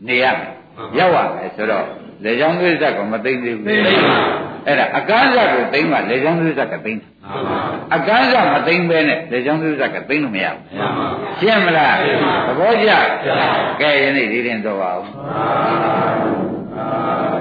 [0.08, 0.52] နေရမယ်
[1.00, 1.86] ရောက်ရမယ်ဆိုတော့
[2.24, 4.16] လေကြောင်းသွေးဇက်ကမသိသေးဘူးသိပါ
[4.68, 7.60] အဲ့ဒါအကန်းဇတ်ကိုသိမ့်မှလေချောင်းသွေးဇက်ကသိမ့်တယ်မှန်ပါ
[7.96, 11.08] အကန်းဇတ်မသိမ့်ပဲနဲ့လေချောင်းသွေးဇက်ကသိမ့်လို့မရဘူးမှန်ပါ
[11.40, 12.92] ရှင်းမလားရှင်းပါသဘောကျ
[13.26, 13.48] ကျပါ
[13.82, 15.06] ကဲယနေ့ဒီရင်တော့ပါအောင်
[16.78, 17.37] အာ